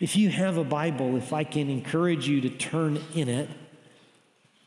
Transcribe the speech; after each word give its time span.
If 0.00 0.14
you 0.16 0.28
have 0.28 0.56
a 0.56 0.64
Bible, 0.64 1.16
if 1.16 1.32
I 1.32 1.42
can 1.42 1.68
encourage 1.68 2.28
you 2.28 2.40
to 2.42 2.50
turn 2.50 3.00
in 3.14 3.28
it 3.28 3.50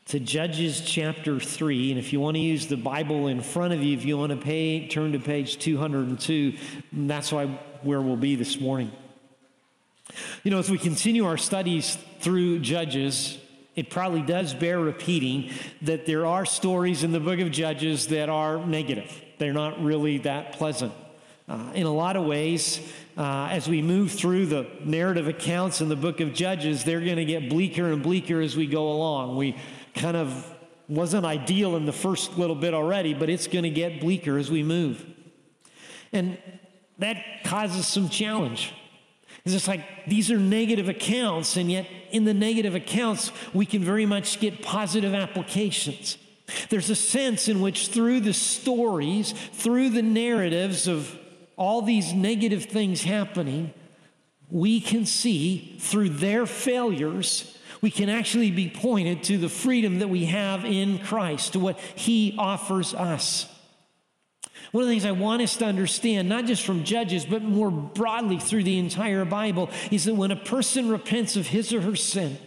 to 0.06 0.20
Judges 0.20 0.82
chapter 0.82 1.40
3, 1.40 1.90
and 1.90 1.98
if 1.98 2.12
you 2.12 2.20
want 2.20 2.36
to 2.36 2.40
use 2.40 2.66
the 2.66 2.76
Bible 2.76 3.28
in 3.28 3.40
front 3.40 3.72
of 3.72 3.82
you, 3.82 3.96
if 3.96 4.04
you 4.04 4.18
want 4.18 4.30
to 4.30 4.36
pay, 4.36 4.86
turn 4.88 5.12
to 5.12 5.18
page 5.18 5.58
202, 5.58 6.54
that's 6.92 7.32
why 7.32 7.46
where 7.82 8.02
we'll 8.02 8.16
be 8.16 8.36
this 8.36 8.60
morning. 8.60 8.92
You 10.42 10.50
know, 10.50 10.58
as 10.58 10.70
we 10.70 10.76
continue 10.76 11.24
our 11.24 11.38
studies 11.38 11.96
through 12.20 12.58
Judges, 12.58 13.38
it 13.74 13.88
probably 13.88 14.20
does 14.20 14.52
bear 14.52 14.78
repeating 14.78 15.50
that 15.80 16.04
there 16.04 16.26
are 16.26 16.44
stories 16.44 17.04
in 17.04 17.12
the 17.12 17.20
book 17.20 17.40
of 17.40 17.50
Judges 17.50 18.08
that 18.08 18.28
are 18.28 18.58
negative. 18.66 19.10
They're 19.38 19.54
not 19.54 19.82
really 19.82 20.18
that 20.18 20.52
pleasant. 20.52 20.92
Uh, 21.48 21.72
in 21.74 21.86
a 21.86 21.92
lot 21.92 22.16
of 22.16 22.24
ways, 22.24 22.80
uh, 23.16 23.48
as 23.50 23.68
we 23.68 23.82
move 23.82 24.12
through 24.12 24.46
the 24.46 24.66
narrative 24.84 25.26
accounts 25.28 25.80
in 25.80 25.88
the 25.88 25.96
book 25.96 26.20
of 26.20 26.32
Judges, 26.32 26.84
they're 26.84 27.00
going 27.00 27.16
to 27.16 27.24
get 27.24 27.48
bleaker 27.48 27.92
and 27.92 28.02
bleaker 28.02 28.40
as 28.40 28.56
we 28.56 28.66
go 28.66 28.90
along. 28.90 29.36
We 29.36 29.56
kind 29.94 30.16
of 30.16 30.54
wasn't 30.88 31.26
ideal 31.26 31.76
in 31.76 31.84
the 31.84 31.92
first 31.92 32.38
little 32.38 32.54
bit 32.54 32.74
already, 32.74 33.12
but 33.12 33.28
it's 33.28 33.46
going 33.46 33.64
to 33.64 33.70
get 33.70 34.00
bleaker 34.00 34.38
as 34.38 34.50
we 34.50 34.62
move. 34.62 35.04
And 36.12 36.38
that 36.98 37.16
causes 37.44 37.86
some 37.86 38.08
challenge. 38.08 38.72
It's 39.44 39.54
just 39.54 39.66
like 39.66 39.84
these 40.06 40.30
are 40.30 40.38
negative 40.38 40.88
accounts, 40.88 41.56
and 41.56 41.70
yet 41.70 41.88
in 42.12 42.24
the 42.24 42.34
negative 42.34 42.74
accounts, 42.74 43.32
we 43.52 43.66
can 43.66 43.82
very 43.82 44.06
much 44.06 44.38
get 44.38 44.62
positive 44.62 45.14
applications. 45.14 46.18
There's 46.68 46.90
a 46.90 46.94
sense 46.94 47.48
in 47.48 47.60
which 47.60 47.88
through 47.88 48.20
the 48.20 48.34
stories, 48.34 49.32
through 49.32 49.90
the 49.90 50.02
narratives 50.02 50.86
of 50.86 51.18
all 51.56 51.82
these 51.82 52.12
negative 52.12 52.64
things 52.64 53.02
happening, 53.02 53.72
we 54.50 54.80
can 54.80 55.06
see 55.06 55.76
through 55.78 56.10
their 56.10 56.46
failures, 56.46 57.58
we 57.80 57.90
can 57.90 58.08
actually 58.08 58.50
be 58.50 58.68
pointed 58.68 59.22
to 59.24 59.38
the 59.38 59.48
freedom 59.48 59.98
that 60.00 60.08
we 60.08 60.26
have 60.26 60.64
in 60.64 60.98
Christ, 60.98 61.54
to 61.54 61.58
what 61.58 61.78
He 61.78 62.34
offers 62.38 62.94
us. 62.94 63.48
One 64.72 64.84
of 64.84 64.88
the 64.88 64.94
things 64.94 65.04
I 65.04 65.12
want 65.12 65.42
us 65.42 65.56
to 65.56 65.66
understand, 65.66 66.28
not 66.28 66.46
just 66.46 66.64
from 66.64 66.84
Judges, 66.84 67.26
but 67.26 67.42
more 67.42 67.70
broadly 67.70 68.38
through 68.38 68.64
the 68.64 68.78
entire 68.78 69.24
Bible, 69.24 69.68
is 69.90 70.04
that 70.04 70.14
when 70.14 70.30
a 70.30 70.36
person 70.36 70.88
repents 70.88 71.36
of 71.36 71.46
his 71.46 71.74
or 71.74 71.82
her 71.82 71.96
sin, 71.96 72.38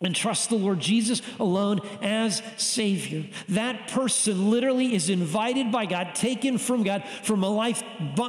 and 0.00 0.14
trust 0.14 0.48
the 0.48 0.56
Lord 0.56 0.80
Jesus 0.80 1.20
alone 1.38 1.80
as 2.00 2.42
Savior. 2.56 3.24
That 3.50 3.88
person 3.88 4.50
literally 4.50 4.94
is 4.94 5.10
invited 5.10 5.70
by 5.70 5.86
God, 5.86 6.14
taken 6.14 6.56
from 6.56 6.82
God 6.82 7.04
from 7.22 7.44
a 7.44 7.50
life 7.50 7.82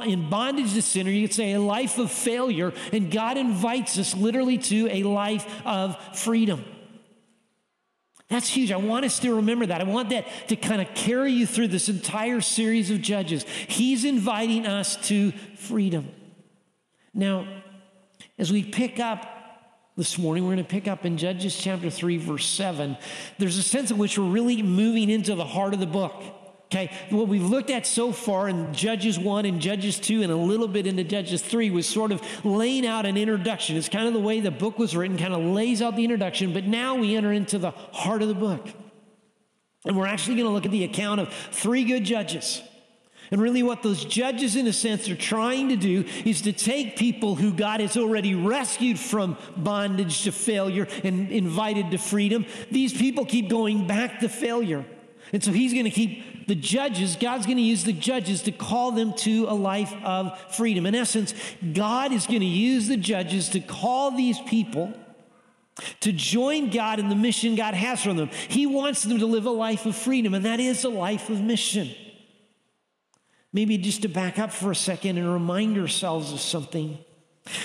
in 0.04 0.28
bondage 0.28 0.74
to 0.74 0.82
sin, 0.82 1.08
or 1.08 1.10
you 1.10 1.26
could 1.26 1.34
say 1.34 1.52
a 1.52 1.60
life 1.60 1.98
of 1.98 2.10
failure, 2.10 2.72
and 2.92 3.10
God 3.10 3.38
invites 3.38 3.98
us 3.98 4.14
literally 4.14 4.58
to 4.58 4.88
a 4.90 5.02
life 5.02 5.46
of 5.64 5.96
freedom. 6.18 6.64
That's 8.28 8.48
huge. 8.48 8.72
I 8.72 8.76
want 8.76 9.04
us 9.04 9.18
to 9.20 9.36
remember 9.36 9.66
that. 9.66 9.82
I 9.82 9.84
want 9.84 10.08
that 10.10 10.26
to 10.48 10.56
kind 10.56 10.80
of 10.80 10.94
carry 10.94 11.32
you 11.32 11.46
through 11.46 11.68
this 11.68 11.90
entire 11.90 12.40
series 12.40 12.90
of 12.90 13.02
Judges. 13.02 13.44
He's 13.68 14.06
inviting 14.06 14.66
us 14.66 14.96
to 15.08 15.32
freedom. 15.56 16.08
Now, 17.12 17.46
as 18.38 18.50
we 18.50 18.62
pick 18.62 18.98
up 18.98 19.41
this 19.96 20.18
morning. 20.18 20.44
We're 20.44 20.54
going 20.54 20.64
to 20.64 20.70
pick 20.70 20.88
up 20.88 21.04
in 21.04 21.18
Judges 21.18 21.56
chapter 21.56 21.90
3, 21.90 22.16
verse 22.16 22.46
7. 22.46 22.96
There's 23.38 23.58
a 23.58 23.62
sense 23.62 23.90
in 23.90 23.98
which 23.98 24.18
we're 24.18 24.30
really 24.30 24.62
moving 24.62 25.10
into 25.10 25.34
the 25.34 25.44
heart 25.44 25.74
of 25.74 25.80
the 25.80 25.86
book. 25.86 26.22
Okay, 26.66 26.90
what 27.10 27.28
we've 27.28 27.44
looked 27.44 27.68
at 27.68 27.86
so 27.86 28.12
far 28.12 28.48
in 28.48 28.72
Judges 28.72 29.18
1 29.18 29.44
and 29.44 29.60
Judges 29.60 30.00
2 30.00 30.22
and 30.22 30.32
a 30.32 30.36
little 30.36 30.68
bit 30.68 30.86
into 30.86 31.04
Judges 31.04 31.42
3 31.42 31.70
was 31.70 31.86
sort 31.86 32.12
of 32.12 32.22
laying 32.46 32.86
out 32.86 33.04
an 33.04 33.18
introduction. 33.18 33.76
It's 33.76 33.90
kind 33.90 34.08
of 34.08 34.14
the 34.14 34.20
way 34.20 34.40
the 34.40 34.50
book 34.50 34.78
was 34.78 34.96
written, 34.96 35.18
kind 35.18 35.34
of 35.34 35.42
lays 35.42 35.82
out 35.82 35.96
the 35.96 36.04
introduction, 36.04 36.54
but 36.54 36.64
now 36.64 36.94
we 36.94 37.14
enter 37.14 37.30
into 37.30 37.58
the 37.58 37.72
heart 37.72 38.22
of 38.22 38.28
the 38.28 38.34
book. 38.34 38.66
And 39.84 39.98
we're 39.98 40.06
actually 40.06 40.36
going 40.36 40.46
to 40.46 40.52
look 40.52 40.64
at 40.64 40.70
the 40.70 40.84
account 40.84 41.20
of 41.20 41.30
three 41.50 41.84
good 41.84 42.04
judges. 42.04 42.62
And 43.32 43.40
really, 43.40 43.62
what 43.62 43.82
those 43.82 44.04
judges, 44.04 44.56
in 44.56 44.66
a 44.66 44.74
sense, 44.74 45.08
are 45.08 45.16
trying 45.16 45.70
to 45.70 45.76
do 45.76 46.04
is 46.26 46.42
to 46.42 46.52
take 46.52 46.96
people 46.96 47.34
who 47.34 47.50
God 47.50 47.80
has 47.80 47.96
already 47.96 48.34
rescued 48.34 48.98
from 48.98 49.38
bondage 49.56 50.24
to 50.24 50.32
failure 50.32 50.86
and 51.02 51.32
invited 51.32 51.90
to 51.92 51.98
freedom. 51.98 52.44
These 52.70 52.92
people 52.92 53.24
keep 53.24 53.48
going 53.48 53.86
back 53.86 54.20
to 54.20 54.28
failure. 54.28 54.84
And 55.32 55.42
so 55.42 55.50
he's 55.50 55.72
going 55.72 55.86
to 55.86 55.90
keep 55.90 56.46
the 56.46 56.54
judges, 56.54 57.16
God's 57.16 57.46
going 57.46 57.56
to 57.56 57.62
use 57.62 57.84
the 57.84 57.94
judges 57.94 58.42
to 58.42 58.52
call 58.52 58.92
them 58.92 59.14
to 59.14 59.46
a 59.48 59.54
life 59.54 59.94
of 60.04 60.38
freedom. 60.54 60.84
In 60.84 60.94
essence, 60.94 61.32
God 61.72 62.12
is 62.12 62.26
going 62.26 62.40
to 62.40 62.46
use 62.46 62.86
the 62.86 62.98
judges 62.98 63.48
to 63.50 63.60
call 63.60 64.10
these 64.10 64.40
people 64.40 64.92
to 66.00 66.12
join 66.12 66.68
God 66.68 66.98
in 66.98 67.08
the 67.08 67.14
mission 67.14 67.54
God 67.54 67.72
has 67.72 68.02
for 68.02 68.12
them. 68.12 68.28
He 68.48 68.66
wants 68.66 69.04
them 69.04 69.20
to 69.20 69.26
live 69.26 69.46
a 69.46 69.50
life 69.50 69.86
of 69.86 69.96
freedom, 69.96 70.34
and 70.34 70.44
that 70.44 70.60
is 70.60 70.84
a 70.84 70.90
life 70.90 71.30
of 71.30 71.40
mission. 71.40 71.94
Maybe 73.52 73.76
just 73.78 74.02
to 74.02 74.08
back 74.08 74.38
up 74.38 74.52
for 74.52 74.70
a 74.70 74.76
second 74.76 75.18
and 75.18 75.30
remind 75.30 75.78
ourselves 75.78 76.32
of 76.32 76.40
something. 76.40 76.98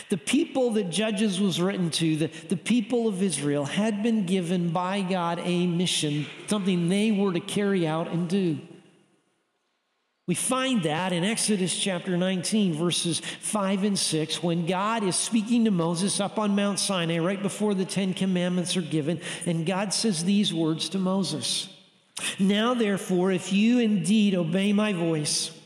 The 0.09 0.17
people 0.17 0.71
that 0.71 0.89
Judges 0.89 1.39
was 1.39 1.61
written 1.61 1.91
to, 1.91 2.15
the, 2.17 2.27
the 2.49 2.57
people 2.57 3.07
of 3.07 3.21
Israel, 3.21 3.65
had 3.65 4.01
been 4.01 4.25
given 4.25 4.69
by 4.69 5.01
God 5.01 5.39
a 5.43 5.67
mission, 5.67 6.25
something 6.47 6.89
they 6.89 7.11
were 7.11 7.33
to 7.33 7.39
carry 7.39 7.85
out 7.85 8.07
and 8.07 8.27
do. 8.27 8.59
We 10.25 10.35
find 10.35 10.83
that 10.83 11.13
in 11.13 11.23
Exodus 11.23 11.73
chapter 11.73 12.17
19, 12.17 12.73
verses 12.73 13.19
5 13.21 13.83
and 13.85 13.97
6, 13.97 14.43
when 14.43 14.65
God 14.65 15.03
is 15.03 15.15
speaking 15.15 15.63
to 15.63 15.71
Moses 15.71 16.19
up 16.19 16.37
on 16.37 16.53
Mount 16.53 16.79
Sinai 16.79 17.19
right 17.19 17.41
before 17.41 17.73
the 17.73 17.85
Ten 17.85 18.13
Commandments 18.13 18.75
are 18.75 18.81
given. 18.81 19.21
And 19.45 19.65
God 19.65 19.93
says 19.93 20.25
these 20.25 20.53
words 20.53 20.89
to 20.89 20.97
Moses 20.97 21.69
Now, 22.39 22.73
therefore, 22.73 23.31
if 23.31 23.53
you 23.53 23.79
indeed 23.79 24.35
obey 24.35 24.73
my 24.73 24.91
voice, 24.91 25.56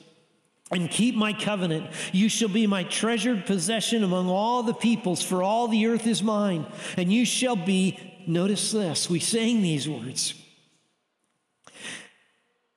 and 0.72 0.90
keep 0.90 1.16
my 1.16 1.34
covenant. 1.34 1.88
You 2.12 2.30
shall 2.30 2.50
be 2.50 2.66
my 2.68 2.84
treasured 2.84 3.46
possession 3.46 4.04
among 4.04 4.30
all 4.30 4.64
the 4.64 4.74
peoples, 4.74 5.22
for 5.22 5.44
all 5.44 5.68
the 5.68 5.88
earth 5.88 6.08
is 6.08 6.24
mine. 6.24 6.66
And 6.98 7.12
you 7.12 7.26
shall 7.26 7.56
be, 7.56 8.00
notice 8.26 8.72
this, 8.72 9.10
we 9.10 9.20
sang 9.20 9.62
these 9.62 9.88
words. 9.88 10.34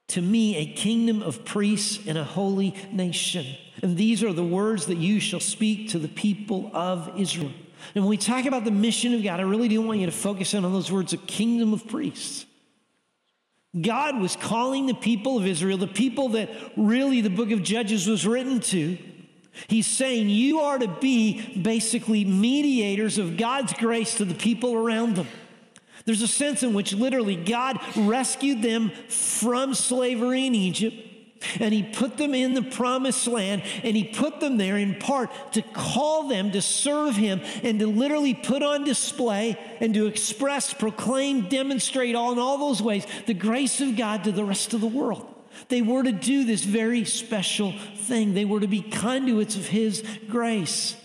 To 0.08 0.22
me, 0.22 0.56
a 0.56 0.72
kingdom 0.74 1.22
of 1.22 1.44
priests 1.44 2.06
and 2.06 2.16
a 2.16 2.24
holy 2.24 2.74
nation. 2.92 3.46
And 3.82 3.96
these 3.96 4.22
are 4.22 4.32
the 4.32 4.44
words 4.44 4.86
that 4.86 4.98
you 4.98 5.18
shall 5.18 5.40
speak 5.40 5.90
to 5.90 5.98
the 5.98 6.08
people 6.08 6.70
of 6.72 7.10
Israel. 7.18 7.52
And 7.94 8.04
when 8.04 8.10
we 8.10 8.16
talk 8.16 8.46
about 8.46 8.64
the 8.64 8.70
mission 8.70 9.12
of 9.14 9.22
God, 9.22 9.40
I 9.40 9.42
really 9.42 9.68
do 9.68 9.82
want 9.82 10.00
you 10.00 10.06
to 10.06 10.12
focus 10.12 10.54
in 10.54 10.64
on 10.64 10.72
those 10.72 10.90
words 10.90 11.12
a 11.12 11.16
kingdom 11.18 11.72
of 11.72 11.86
priests. 11.88 12.46
God 13.80 14.20
was 14.20 14.36
calling 14.36 14.86
the 14.86 14.94
people 14.94 15.36
of 15.36 15.46
Israel, 15.46 15.78
the 15.78 15.86
people 15.86 16.30
that 16.30 16.48
really 16.76 17.20
the 17.20 17.30
book 17.30 17.50
of 17.50 17.62
Judges 17.62 18.06
was 18.06 18.26
written 18.26 18.60
to. 18.60 18.96
He's 19.68 19.86
saying 19.86 20.28
you 20.28 20.60
are 20.60 20.78
to 20.78 20.88
be 20.88 21.56
basically 21.56 22.24
mediators 22.24 23.18
of 23.18 23.36
God's 23.36 23.72
grace 23.74 24.16
to 24.16 24.24
the 24.24 24.34
people 24.34 24.74
around 24.74 25.16
them. 25.16 25.28
There's 26.04 26.22
a 26.22 26.28
sense 26.28 26.62
in 26.62 26.74
which 26.74 26.92
literally 26.92 27.36
God 27.36 27.78
rescued 27.96 28.62
them 28.62 28.90
from 29.08 29.74
slavery 29.74 30.46
in 30.46 30.54
Egypt 30.54 31.13
and 31.60 31.72
he 31.72 31.82
put 31.82 32.16
them 32.16 32.34
in 32.34 32.54
the 32.54 32.62
promised 32.62 33.26
land 33.26 33.62
and 33.82 33.96
he 33.96 34.04
put 34.04 34.40
them 34.40 34.56
there 34.56 34.76
in 34.76 34.94
part 34.96 35.30
to 35.52 35.62
call 35.62 36.28
them 36.28 36.50
to 36.52 36.62
serve 36.62 37.16
him 37.16 37.40
and 37.62 37.78
to 37.80 37.86
literally 37.86 38.34
put 38.34 38.62
on 38.62 38.84
display 38.84 39.58
and 39.80 39.94
to 39.94 40.06
express, 40.06 40.72
proclaim, 40.72 41.48
demonstrate 41.48 42.14
all 42.14 42.32
in 42.32 42.38
all 42.38 42.58
those 42.58 42.82
ways 42.82 43.06
the 43.26 43.34
grace 43.34 43.80
of 43.80 43.96
God 43.96 44.24
to 44.24 44.32
the 44.32 44.44
rest 44.44 44.74
of 44.74 44.80
the 44.80 44.86
world. 44.86 45.26
They 45.68 45.82
were 45.82 46.02
to 46.02 46.12
do 46.12 46.44
this 46.44 46.64
very 46.64 47.04
special 47.04 47.72
thing. 47.96 48.34
They 48.34 48.44
were 48.44 48.60
to 48.60 48.66
be 48.66 48.82
conduits 48.82 49.56
of 49.56 49.68
his 49.68 50.02
grace. 50.28 50.96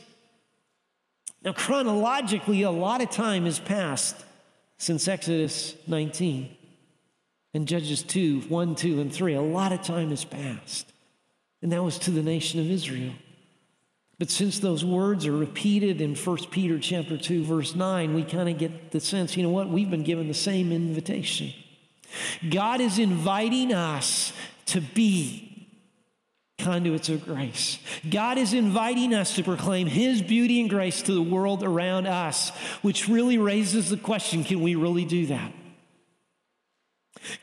Now, 1.44 1.54
chronologically, 1.54 2.64
a 2.64 2.72
lot 2.72 3.02
of 3.02 3.10
time 3.12 3.46
has 3.46 3.60
passed 3.60 4.16
since 4.78 5.08
Exodus 5.08 5.76
19 5.88 6.58
and 7.60 7.68
Judges 7.68 8.04
2 8.04 8.44
1, 8.48 8.76
2, 8.76 9.02
and 9.02 9.14
3. 9.14 9.34
A 9.34 9.42
lot 9.42 9.74
of 9.74 9.82
time 9.82 10.12
has 10.12 10.24
passed. 10.24 10.94
And 11.62 11.74
that 11.74 11.84
was 11.84 12.00
to 12.00 12.12
the 12.12 12.24
nation 12.24 12.62
of 12.62 12.72
Israel. 12.72 13.12
But 14.18 14.30
since 14.30 14.60
those 14.60 14.86
words 14.86 15.28
are 15.28 15.36
repeated 15.36 16.00
in 16.00 16.16
1 16.16 16.38
Peter 16.52 16.80
chapter 16.80 17.18
2 17.18 17.44
verse 17.44 17.76
9, 17.76 18.14
we 18.14 18.24
kind 18.24 18.48
of 18.48 18.58
get 18.58 18.92
the 18.92 19.02
sense, 19.02 19.36
you 19.36 19.44
know 19.44 19.50
what? 19.50 19.68
We've 19.68 19.90
been 19.90 20.04
given 20.04 20.30
the 20.30 20.34
same 20.34 20.72
invitation. 20.72 21.52
God 22.50 22.80
is 22.80 22.98
inviting 22.98 23.74
us 23.74 24.32
to 24.68 24.80
be 24.80 25.68
conduits 26.60 27.10
of 27.10 27.26
grace. 27.26 27.78
God 28.10 28.38
is 28.38 28.54
inviting 28.54 29.14
us 29.14 29.36
to 29.36 29.44
proclaim 29.44 29.88
his 29.88 30.22
beauty 30.22 30.62
and 30.62 30.70
grace 30.70 31.02
to 31.02 31.14
the 31.14 31.22
world 31.22 31.62
around 31.62 32.08
us, 32.08 32.52
which 32.84 33.10
really 33.10 33.38
raises 33.38 33.90
the 33.90 33.98
question, 33.98 34.46
can 34.46 34.62
we 34.62 34.76
really 34.76 35.04
do 35.04 35.26
that? 35.26 35.52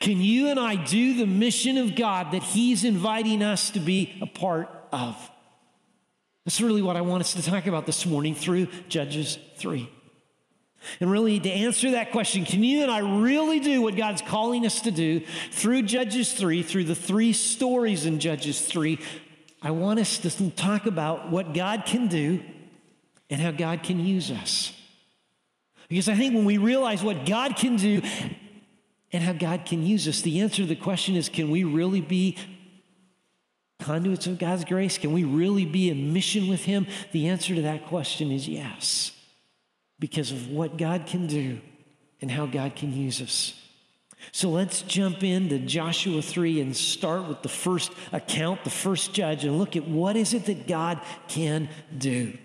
Can 0.00 0.20
you 0.20 0.48
and 0.48 0.58
I 0.58 0.76
do 0.76 1.14
the 1.14 1.26
mission 1.26 1.78
of 1.78 1.94
God 1.94 2.32
that 2.32 2.42
He's 2.42 2.84
inviting 2.84 3.42
us 3.42 3.70
to 3.70 3.80
be 3.80 4.18
a 4.20 4.26
part 4.26 4.68
of? 4.92 5.30
That's 6.44 6.60
really 6.60 6.82
what 6.82 6.96
I 6.96 7.00
want 7.00 7.22
us 7.22 7.34
to 7.34 7.42
talk 7.42 7.66
about 7.66 7.86
this 7.86 8.06
morning 8.06 8.34
through 8.34 8.68
Judges 8.88 9.38
3. 9.56 9.90
And 11.00 11.10
really, 11.10 11.40
to 11.40 11.50
answer 11.50 11.92
that 11.92 12.12
question, 12.12 12.44
can 12.44 12.62
you 12.62 12.82
and 12.82 12.90
I 12.90 12.98
really 13.20 13.58
do 13.58 13.82
what 13.82 13.96
God's 13.96 14.22
calling 14.22 14.64
us 14.64 14.82
to 14.82 14.90
do 14.90 15.22
through 15.50 15.82
Judges 15.82 16.32
3, 16.32 16.62
through 16.62 16.84
the 16.84 16.94
three 16.94 17.32
stories 17.32 18.06
in 18.06 18.20
Judges 18.20 18.60
3? 18.60 18.98
I 19.60 19.72
want 19.72 19.98
us 19.98 20.18
to 20.18 20.50
talk 20.50 20.86
about 20.86 21.30
what 21.30 21.54
God 21.54 21.84
can 21.86 22.06
do 22.06 22.40
and 23.28 23.40
how 23.40 23.50
God 23.50 23.82
can 23.82 23.98
use 23.98 24.30
us. 24.30 24.72
Because 25.88 26.08
I 26.08 26.14
think 26.14 26.34
when 26.34 26.44
we 26.44 26.58
realize 26.58 27.02
what 27.02 27.26
God 27.26 27.56
can 27.56 27.76
do 27.76 28.02
and 29.16 29.24
how 29.24 29.32
God 29.32 29.64
can 29.64 29.82
use 29.82 30.06
us, 30.06 30.20
the 30.20 30.40
answer 30.40 30.56
to 30.56 30.68
the 30.68 30.76
question 30.76 31.16
is 31.16 31.30
can 31.30 31.50
we 31.50 31.64
really 31.64 32.02
be 32.02 32.36
conduits 33.80 34.26
of 34.26 34.38
God's 34.38 34.66
grace? 34.66 34.98
Can 34.98 35.12
we 35.12 35.24
really 35.24 35.64
be 35.64 35.88
in 35.88 36.12
mission 36.12 36.48
with 36.48 36.66
Him? 36.66 36.86
The 37.12 37.28
answer 37.28 37.54
to 37.54 37.62
that 37.62 37.86
question 37.86 38.30
is 38.30 38.46
yes, 38.46 39.12
because 39.98 40.32
of 40.32 40.48
what 40.48 40.76
God 40.76 41.06
can 41.06 41.26
do 41.26 41.62
and 42.20 42.30
how 42.30 42.44
God 42.44 42.76
can 42.76 42.92
use 42.92 43.22
us. 43.22 43.54
So 44.32 44.50
let's 44.50 44.82
jump 44.82 45.24
into 45.24 45.60
Joshua 45.60 46.20
3 46.20 46.60
and 46.60 46.76
start 46.76 47.26
with 47.26 47.40
the 47.40 47.48
first 47.48 47.92
account, 48.12 48.64
the 48.64 48.70
first 48.70 49.14
judge, 49.14 49.46
and 49.46 49.58
look 49.58 49.76
at 49.76 49.88
what 49.88 50.16
is 50.16 50.34
it 50.34 50.44
that 50.44 50.66
God 50.66 51.00
can 51.26 51.70
do. 51.96 52.36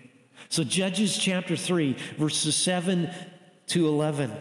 So, 0.48 0.64
Judges 0.64 1.18
chapter 1.18 1.54
3, 1.54 1.96
verses 2.16 2.56
7 2.56 3.10
to 3.68 3.88
11. 3.88 4.32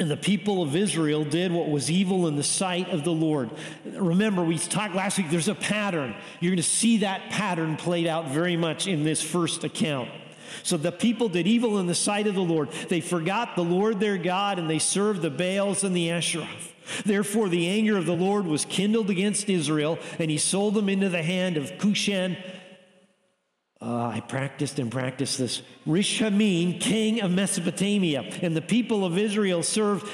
And 0.00 0.10
the 0.10 0.16
people 0.16 0.62
of 0.62 0.74
Israel 0.74 1.22
did 1.22 1.52
what 1.52 1.68
was 1.68 1.90
evil 1.90 2.26
in 2.26 2.36
the 2.36 2.42
sight 2.42 2.88
of 2.88 3.04
the 3.04 3.12
Lord. 3.12 3.50
Remember, 3.84 4.42
we 4.42 4.58
talked 4.58 4.94
last 4.94 5.18
week, 5.18 5.30
there's 5.30 5.48
a 5.48 5.54
pattern. 5.54 6.14
You're 6.40 6.50
going 6.50 6.56
to 6.56 6.62
see 6.62 6.98
that 6.98 7.28
pattern 7.30 7.76
played 7.76 8.06
out 8.06 8.28
very 8.28 8.56
much 8.56 8.86
in 8.86 9.04
this 9.04 9.20
first 9.20 9.64
account. 9.64 10.08
So 10.62 10.76
the 10.76 10.92
people 10.92 11.28
did 11.28 11.46
evil 11.46 11.78
in 11.78 11.86
the 11.86 11.94
sight 11.94 12.26
of 12.26 12.34
the 12.34 12.42
Lord. 12.42 12.70
They 12.88 13.00
forgot 13.00 13.54
the 13.54 13.64
Lord 13.64 14.00
their 14.00 14.16
God 14.16 14.58
and 14.58 14.68
they 14.68 14.78
served 14.78 15.20
the 15.20 15.30
Baals 15.30 15.84
and 15.84 15.94
the 15.94 16.08
Asheroth. 16.08 16.72
Therefore, 17.04 17.48
the 17.48 17.68
anger 17.68 17.96
of 17.96 18.06
the 18.06 18.16
Lord 18.16 18.46
was 18.46 18.64
kindled 18.64 19.08
against 19.08 19.48
Israel, 19.48 19.98
and 20.18 20.30
he 20.30 20.38
sold 20.38 20.74
them 20.74 20.88
into 20.88 21.08
the 21.08 21.22
hand 21.22 21.56
of 21.56 21.78
Cushan 21.78 22.36
uh, 23.82 24.06
I 24.06 24.20
practiced 24.20 24.78
and 24.78 24.90
practiced 24.90 25.38
this. 25.38 25.62
Rishamin, 25.86 26.80
king 26.80 27.20
of 27.20 27.32
Mesopotamia, 27.32 28.22
and 28.40 28.56
the 28.56 28.62
people 28.62 29.04
of 29.04 29.18
Israel 29.18 29.62
served 29.64 30.08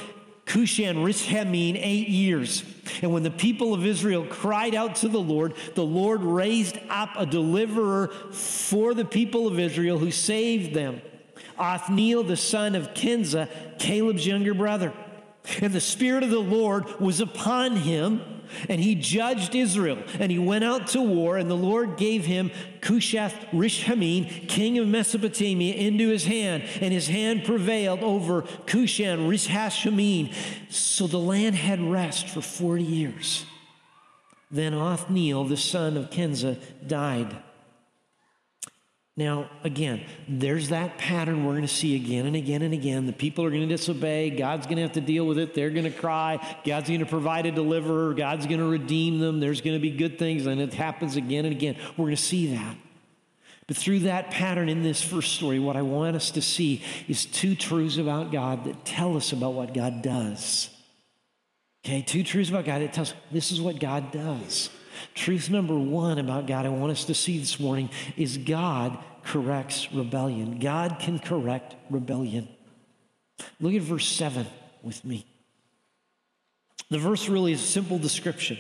Cushan 0.46 0.96
Rishamin 0.96 1.76
eight 1.76 2.08
years. 2.08 2.64
And 3.02 3.12
when 3.12 3.22
the 3.22 3.30
people 3.30 3.74
of 3.74 3.84
Israel 3.84 4.24
cried 4.24 4.74
out 4.74 4.96
to 4.96 5.08
the 5.08 5.20
Lord, 5.20 5.52
the 5.74 5.84
Lord 5.84 6.22
raised 6.22 6.78
up 6.88 7.10
a 7.16 7.26
deliverer 7.26 8.08
for 8.32 8.94
the 8.94 9.04
people 9.04 9.46
of 9.46 9.58
Israel 9.58 9.98
who 9.98 10.10
saved 10.10 10.74
them. 10.74 11.02
Othniel, 11.58 12.22
the 12.22 12.36
son 12.36 12.74
of 12.74 12.94
Kenaz, 12.94 13.48
Caleb's 13.78 14.26
younger 14.26 14.54
brother. 14.54 14.94
And 15.60 15.72
the 15.72 15.80
Spirit 15.80 16.22
of 16.22 16.30
the 16.30 16.38
Lord 16.38 16.86
was 16.98 17.20
upon 17.20 17.76
him 17.76 18.22
and 18.68 18.80
he 18.80 18.94
judged 18.94 19.54
Israel, 19.54 19.98
and 20.18 20.30
he 20.30 20.38
went 20.38 20.64
out 20.64 20.88
to 20.88 21.00
war, 21.00 21.36
and 21.36 21.50
the 21.50 21.56
Lord 21.56 21.96
gave 21.96 22.24
him 22.24 22.50
Cushan 22.80 23.30
Rishamin, 23.52 24.48
king 24.48 24.78
of 24.78 24.86
Mesopotamia, 24.86 25.74
into 25.74 26.08
his 26.08 26.24
hand, 26.24 26.64
and 26.80 26.92
his 26.92 27.08
hand 27.08 27.44
prevailed 27.44 28.00
over 28.00 28.42
Cushan 28.66 29.28
Rishamin. 29.28 30.32
So 30.70 31.06
the 31.06 31.18
land 31.18 31.56
had 31.56 31.80
rest 31.80 32.28
for 32.28 32.40
40 32.40 32.82
years. 32.82 33.44
Then 34.50 34.74
Othniel, 34.74 35.44
the 35.44 35.56
son 35.56 35.96
of 35.96 36.10
Kenaz, 36.10 36.58
died. 36.86 37.36
Now, 39.18 39.50
again, 39.64 40.02
there's 40.28 40.68
that 40.68 40.96
pattern 40.96 41.44
we're 41.44 41.54
going 41.54 41.62
to 41.62 41.68
see 41.68 41.96
again 41.96 42.26
and 42.26 42.36
again 42.36 42.62
and 42.62 42.72
again. 42.72 43.04
The 43.06 43.12
people 43.12 43.44
are 43.44 43.50
going 43.50 43.68
to 43.68 43.76
disobey. 43.76 44.30
God's 44.30 44.66
going 44.66 44.76
to 44.76 44.82
have 44.82 44.92
to 44.92 45.00
deal 45.00 45.26
with 45.26 45.40
it. 45.40 45.54
They're 45.54 45.70
going 45.70 45.86
to 45.86 45.90
cry. 45.90 46.38
God's 46.64 46.86
going 46.86 47.00
to 47.00 47.06
provide 47.06 47.44
a 47.44 47.50
deliverer. 47.50 48.14
God's 48.14 48.46
going 48.46 48.60
to 48.60 48.68
redeem 48.68 49.18
them. 49.18 49.40
There's 49.40 49.60
going 49.60 49.74
to 49.74 49.82
be 49.82 49.90
good 49.90 50.20
things, 50.20 50.46
and 50.46 50.60
it 50.60 50.72
happens 50.72 51.16
again 51.16 51.46
and 51.46 51.52
again. 51.52 51.74
We're 51.96 52.04
going 52.04 52.14
to 52.14 52.22
see 52.22 52.54
that. 52.54 52.76
But 53.66 53.76
through 53.76 53.98
that 54.00 54.30
pattern 54.30 54.68
in 54.68 54.84
this 54.84 55.02
first 55.02 55.32
story, 55.32 55.58
what 55.58 55.76
I 55.76 55.82
want 55.82 56.14
us 56.14 56.30
to 56.30 56.40
see 56.40 56.84
is 57.08 57.26
two 57.26 57.56
truths 57.56 57.96
about 57.96 58.30
God 58.30 58.66
that 58.66 58.84
tell 58.84 59.16
us 59.16 59.32
about 59.32 59.54
what 59.54 59.74
God 59.74 60.00
does. 60.00 60.70
Okay, 61.84 62.02
two 62.02 62.22
truths 62.22 62.50
about 62.50 62.66
God 62.66 62.82
that 62.82 62.92
tells 62.92 63.10
us 63.10 63.16
this 63.32 63.50
is 63.50 63.60
what 63.60 63.80
God 63.80 64.12
does. 64.12 64.70
Truth 65.14 65.50
number 65.50 65.78
one 65.78 66.18
about 66.18 66.46
God 66.46 66.66
I 66.66 66.70
want 66.70 66.92
us 66.92 67.04
to 67.06 67.14
see 67.14 67.38
this 67.38 67.58
morning 67.58 67.90
is 68.16 68.36
God 68.38 68.98
corrects 69.24 69.92
rebellion. 69.92 70.58
God 70.58 70.98
can 70.98 71.18
correct 71.18 71.76
rebellion. 71.90 72.48
Look 73.60 73.74
at 73.74 73.82
verse 73.82 74.08
7 74.08 74.46
with 74.82 75.04
me. 75.04 75.26
The 76.90 76.98
verse 76.98 77.28
really 77.28 77.52
is 77.52 77.62
a 77.62 77.66
simple 77.66 77.98
description. 77.98 78.58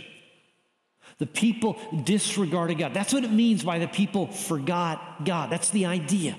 The 1.18 1.26
people 1.26 1.78
disregarded 2.04 2.78
God. 2.78 2.94
That's 2.94 3.12
what 3.12 3.24
it 3.24 3.32
means 3.32 3.64
by 3.64 3.78
the 3.78 3.88
people 3.88 4.28
forgot 4.28 5.24
God. 5.24 5.50
That's 5.50 5.70
the 5.70 5.86
idea. 5.86 6.36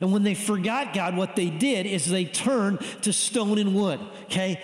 And 0.00 0.12
when 0.12 0.22
they 0.22 0.34
forgot 0.34 0.94
God, 0.94 1.16
what 1.16 1.36
they 1.36 1.50
did 1.50 1.86
is 1.86 2.08
they 2.08 2.24
turned 2.24 2.80
to 3.02 3.12
stone 3.12 3.58
and 3.58 3.74
wood. 3.74 4.00
Okay? 4.24 4.62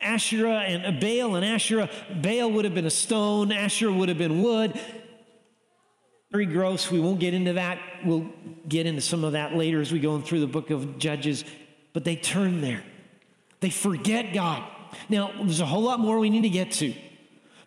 Asherah 0.00 0.60
and 0.60 1.00
Baal 1.00 1.34
and 1.36 1.44
Asherah. 1.44 1.88
Baal 2.14 2.50
would 2.52 2.64
have 2.64 2.74
been 2.74 2.86
a 2.86 2.90
stone, 2.90 3.52
Asherah 3.52 3.92
would 3.92 4.08
have 4.08 4.18
been 4.18 4.42
wood. 4.42 4.78
Very 6.34 6.46
gross. 6.46 6.90
We 6.90 6.98
won't 6.98 7.20
get 7.20 7.32
into 7.32 7.52
that. 7.52 7.78
We'll 8.04 8.28
get 8.68 8.86
into 8.86 9.00
some 9.00 9.22
of 9.22 9.32
that 9.32 9.54
later 9.54 9.80
as 9.80 9.92
we 9.92 10.00
go 10.00 10.20
through 10.20 10.40
the 10.40 10.48
book 10.48 10.70
of 10.70 10.98
Judges. 10.98 11.44
But 11.92 12.02
they 12.02 12.16
turn 12.16 12.60
there. 12.60 12.82
They 13.60 13.70
forget 13.70 14.34
God. 14.34 14.64
Now, 15.08 15.30
there's 15.36 15.60
a 15.60 15.66
whole 15.66 15.82
lot 15.82 16.00
more 16.00 16.18
we 16.18 16.30
need 16.30 16.42
to 16.42 16.48
get 16.48 16.72
to. 16.72 16.92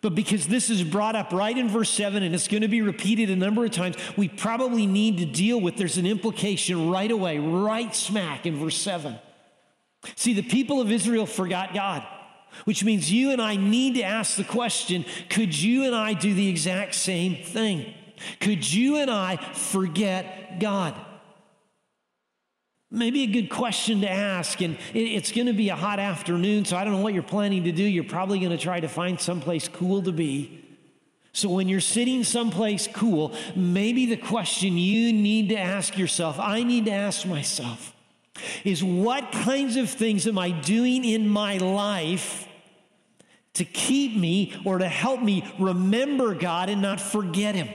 But 0.02 0.14
because 0.14 0.46
this 0.46 0.68
is 0.68 0.84
brought 0.84 1.16
up 1.16 1.32
right 1.32 1.56
in 1.56 1.68
verse 1.68 1.88
7 1.88 2.22
and 2.22 2.34
it's 2.34 2.46
going 2.46 2.60
to 2.60 2.68
be 2.68 2.82
repeated 2.82 3.30
a 3.30 3.36
number 3.36 3.64
of 3.64 3.70
times, 3.70 3.96
we 4.18 4.28
probably 4.28 4.86
need 4.86 5.16
to 5.16 5.24
deal 5.24 5.58
with 5.58 5.76
there's 5.76 5.96
an 5.96 6.06
implication 6.06 6.90
right 6.90 7.10
away, 7.10 7.38
right 7.38 7.94
smack 7.96 8.44
in 8.44 8.56
verse 8.56 8.76
7. 8.76 9.18
See, 10.14 10.34
the 10.34 10.42
people 10.42 10.82
of 10.82 10.92
Israel 10.92 11.24
forgot 11.24 11.72
God 11.72 12.06
which 12.64 12.84
means 12.84 13.12
you 13.12 13.30
and 13.30 13.40
I 13.40 13.56
need 13.56 13.94
to 13.94 14.02
ask 14.02 14.36
the 14.36 14.44
question 14.44 15.04
could 15.28 15.58
you 15.58 15.84
and 15.84 15.94
I 15.94 16.14
do 16.14 16.34
the 16.34 16.48
exact 16.48 16.94
same 16.94 17.36
thing? 17.36 17.94
Could 18.40 18.70
you 18.70 18.96
and 18.96 19.10
I 19.10 19.36
forget 19.36 20.58
God? 20.58 20.94
Maybe 22.90 23.22
a 23.24 23.26
good 23.26 23.50
question 23.50 24.00
to 24.00 24.10
ask, 24.10 24.62
and 24.62 24.78
it's 24.94 25.30
going 25.30 25.46
to 25.46 25.52
be 25.52 25.68
a 25.68 25.76
hot 25.76 25.98
afternoon, 25.98 26.64
so 26.64 26.74
I 26.74 26.84
don't 26.84 26.94
know 26.94 27.02
what 27.02 27.12
you're 27.12 27.22
planning 27.22 27.64
to 27.64 27.72
do. 27.72 27.82
You're 27.82 28.04
probably 28.04 28.38
going 28.38 28.50
to 28.50 28.56
try 28.58 28.80
to 28.80 28.88
find 28.88 29.20
someplace 29.20 29.68
cool 29.68 30.02
to 30.02 30.12
be. 30.12 30.64
So, 31.34 31.50
when 31.50 31.68
you're 31.68 31.80
sitting 31.80 32.24
someplace 32.24 32.88
cool, 32.90 33.34
maybe 33.54 34.06
the 34.06 34.16
question 34.16 34.78
you 34.78 35.12
need 35.12 35.50
to 35.50 35.58
ask 35.58 35.98
yourself, 35.98 36.40
I 36.40 36.62
need 36.62 36.86
to 36.86 36.92
ask 36.92 37.26
myself, 37.26 37.94
is 38.64 38.82
what 38.82 39.32
kinds 39.32 39.76
of 39.76 39.90
things 39.90 40.26
am 40.26 40.38
I 40.38 40.50
doing 40.50 41.04
in 41.04 41.28
my 41.28 41.58
life 41.58 42.47
to 43.58 43.64
keep 43.64 44.16
me 44.16 44.54
or 44.64 44.78
to 44.78 44.88
help 44.88 45.22
me 45.22 45.44
remember 45.58 46.34
God 46.34 46.68
and 46.68 46.82
not 46.82 47.00
forget 47.00 47.54
Him? 47.54 47.68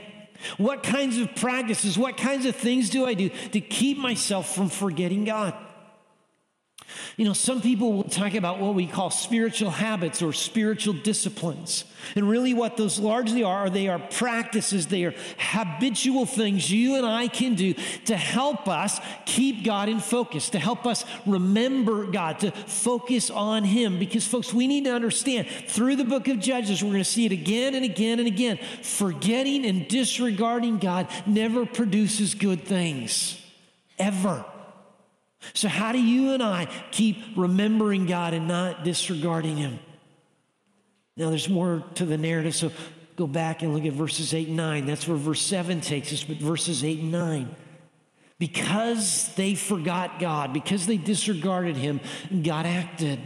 What 0.58 0.82
kinds 0.82 1.18
of 1.18 1.34
practices, 1.34 1.96
what 1.96 2.16
kinds 2.16 2.44
of 2.44 2.54
things 2.54 2.90
do 2.90 3.06
I 3.06 3.14
do 3.14 3.30
to 3.52 3.60
keep 3.60 3.98
myself 3.98 4.54
from 4.54 4.68
forgetting 4.68 5.24
God? 5.24 5.54
You 7.16 7.24
know, 7.24 7.32
some 7.32 7.60
people 7.60 7.92
will 7.92 8.04
talk 8.04 8.34
about 8.34 8.58
what 8.58 8.74
we 8.74 8.86
call 8.86 9.10
spiritual 9.10 9.70
habits 9.70 10.20
or 10.20 10.32
spiritual 10.32 10.94
disciplines. 10.94 11.84
And 12.16 12.28
really, 12.28 12.54
what 12.54 12.76
those 12.76 12.98
largely 12.98 13.42
are, 13.42 13.70
they 13.70 13.88
are 13.88 13.98
practices, 13.98 14.88
they 14.88 15.04
are 15.04 15.14
habitual 15.38 16.26
things 16.26 16.70
you 16.70 16.96
and 16.96 17.06
I 17.06 17.28
can 17.28 17.54
do 17.54 17.74
to 18.06 18.16
help 18.16 18.68
us 18.68 19.00
keep 19.26 19.64
God 19.64 19.88
in 19.88 20.00
focus, 20.00 20.50
to 20.50 20.58
help 20.58 20.86
us 20.86 21.04
remember 21.24 22.06
God, 22.06 22.40
to 22.40 22.50
focus 22.50 23.30
on 23.30 23.64
Him. 23.64 23.98
Because, 23.98 24.26
folks, 24.26 24.52
we 24.52 24.66
need 24.66 24.84
to 24.84 24.92
understand 24.92 25.48
through 25.68 25.96
the 25.96 26.04
book 26.04 26.28
of 26.28 26.40
Judges, 26.40 26.82
we're 26.82 26.90
going 26.90 27.00
to 27.00 27.04
see 27.04 27.26
it 27.26 27.32
again 27.32 27.74
and 27.74 27.84
again 27.84 28.18
and 28.18 28.28
again. 28.28 28.58
Forgetting 28.82 29.64
and 29.64 29.88
disregarding 29.88 30.78
God 30.78 31.08
never 31.26 31.64
produces 31.64 32.34
good 32.34 32.64
things, 32.64 33.40
ever. 33.98 34.44
So, 35.52 35.68
how 35.68 35.92
do 35.92 36.00
you 36.00 36.32
and 36.32 36.42
I 36.42 36.68
keep 36.90 37.16
remembering 37.36 38.06
God 38.06 38.32
and 38.32 38.48
not 38.48 38.84
disregarding 38.84 39.56
Him? 39.56 39.78
Now, 41.16 41.30
there's 41.30 41.48
more 41.48 41.84
to 41.94 42.06
the 42.06 42.18
narrative, 42.18 42.54
so 42.54 42.72
go 43.16 43.26
back 43.26 43.62
and 43.62 43.74
look 43.74 43.84
at 43.84 43.92
verses 43.92 44.34
8 44.34 44.48
and 44.48 44.56
9. 44.56 44.86
That's 44.86 45.06
where 45.06 45.16
verse 45.16 45.42
7 45.42 45.80
takes 45.80 46.12
us, 46.12 46.24
but 46.24 46.38
verses 46.38 46.82
8 46.82 47.00
and 47.00 47.12
9. 47.12 47.56
Because 48.38 49.32
they 49.36 49.54
forgot 49.54 50.18
God, 50.18 50.52
because 50.52 50.86
they 50.86 50.96
disregarded 50.96 51.76
Him, 51.76 52.00
God 52.42 52.66
acted. 52.66 53.20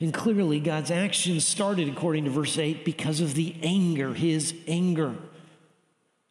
And 0.00 0.12
clearly, 0.12 0.60
God's 0.60 0.90
actions 0.90 1.44
started, 1.44 1.88
according 1.88 2.24
to 2.24 2.30
verse 2.30 2.58
8, 2.58 2.84
because 2.84 3.20
of 3.20 3.34
the 3.34 3.54
anger, 3.62 4.14
His 4.14 4.54
anger. 4.66 5.14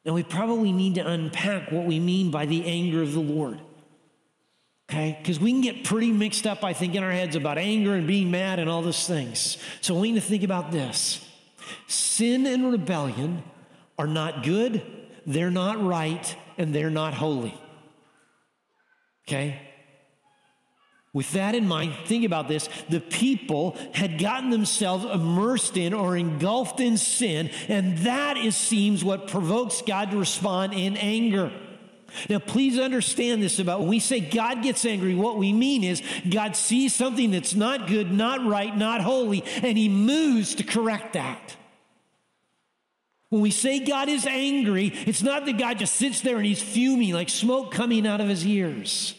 And 0.06 0.16
we 0.16 0.24
probably 0.24 0.72
need 0.72 0.96
to 0.96 1.06
unpack 1.06 1.72
what 1.72 1.86
we 1.86 2.00
mean 2.00 2.32
by 2.32 2.46
the 2.46 2.66
anger 2.66 3.02
of 3.02 3.14
the 3.14 3.20
Lord. 3.20 3.60
Okay? 4.90 5.18
Because 5.20 5.40
we 5.40 5.52
can 5.52 5.62
get 5.62 5.84
pretty 5.84 6.12
mixed 6.12 6.48
up, 6.48 6.64
I 6.64 6.74
think, 6.74 6.96
in 6.96 7.04
our 7.04 7.12
heads 7.12 7.36
about 7.36 7.58
anger 7.58 7.94
and 7.94 8.08
being 8.08 8.32
mad 8.32 8.60
and 8.60 8.70
all 8.70 8.82
those 8.82 9.06
things. 9.06 9.58
So 9.82 9.96
we 9.96 10.12
need 10.12 10.20
to 10.20 10.26
think 10.26 10.44
about 10.44 10.72
this 10.72 11.24
sin 11.88 12.46
and 12.46 12.72
rebellion 12.72 13.44
are 13.98 14.08
not 14.08 14.44
good, 14.44 14.82
they're 15.26 15.52
not 15.52 15.84
right, 15.84 16.36
and 16.58 16.74
they're 16.74 16.90
not 16.90 17.14
holy. 17.14 17.60
Okay? 19.28 19.60
With 21.14 21.32
that 21.34 21.56
in 21.56 21.68
mind, 21.68 21.96
think 22.06 22.26
about 22.26 22.48
this. 22.48 22.70
The 22.90 23.00
people 23.00 23.76
had 23.94 24.20
gotten 24.20 24.52
themselves 24.52 25.04
immersed 25.04 25.76
in 25.76 25.94
or 25.94 26.16
engulfed 26.16 26.80
in 26.80 26.98
sin, 26.98 27.50
and 27.68 27.98
that 28.00 28.38
is 28.38 28.56
seems 28.56 29.04
what 29.04 29.28
provokes 29.28 29.82
God 29.82 30.12
to 30.12 30.18
respond 30.18 30.74
in 30.74 30.96
anger. 30.96 31.52
Now, 32.30 32.40
please 32.40 32.80
understand 32.80 33.42
this 33.42 33.60
about 33.60 33.82
when 33.82 33.90
we 33.90 34.00
say 34.00 34.20
God 34.20 34.64
gets 34.64 34.86
angry, 34.86 35.16
what 35.16 35.38
we 35.38 35.54
mean 35.54 35.84
is 35.84 36.02
God 36.30 36.56
sees 36.56 36.94
something 36.94 37.32
that's 37.32 37.56
not 37.56 37.88
good, 37.88 38.12
not 38.12 38.46
right, 38.46 38.76
not 38.76 39.02
holy, 39.02 39.44
and 39.64 39.78
he 39.78 39.90
moves 39.90 40.56
to 40.56 40.64
correct 40.64 41.14
that. 41.14 41.56
When 43.30 43.42
we 43.42 43.52
say 43.52 43.80
God 43.80 44.08
is 44.08 44.26
angry, 44.26 44.88
it's 45.06 45.22
not 45.22 45.46
that 45.46 45.58
God 45.58 45.80
just 45.80 45.96
sits 45.96 46.22
there 46.22 46.38
and 46.38 46.46
he's 46.46 46.62
fuming 46.62 47.14
like 47.14 47.30
smoke 47.30 47.72
coming 47.72 48.08
out 48.08 48.22
of 48.22 48.30
his 48.30 48.46
ears. 48.46 49.14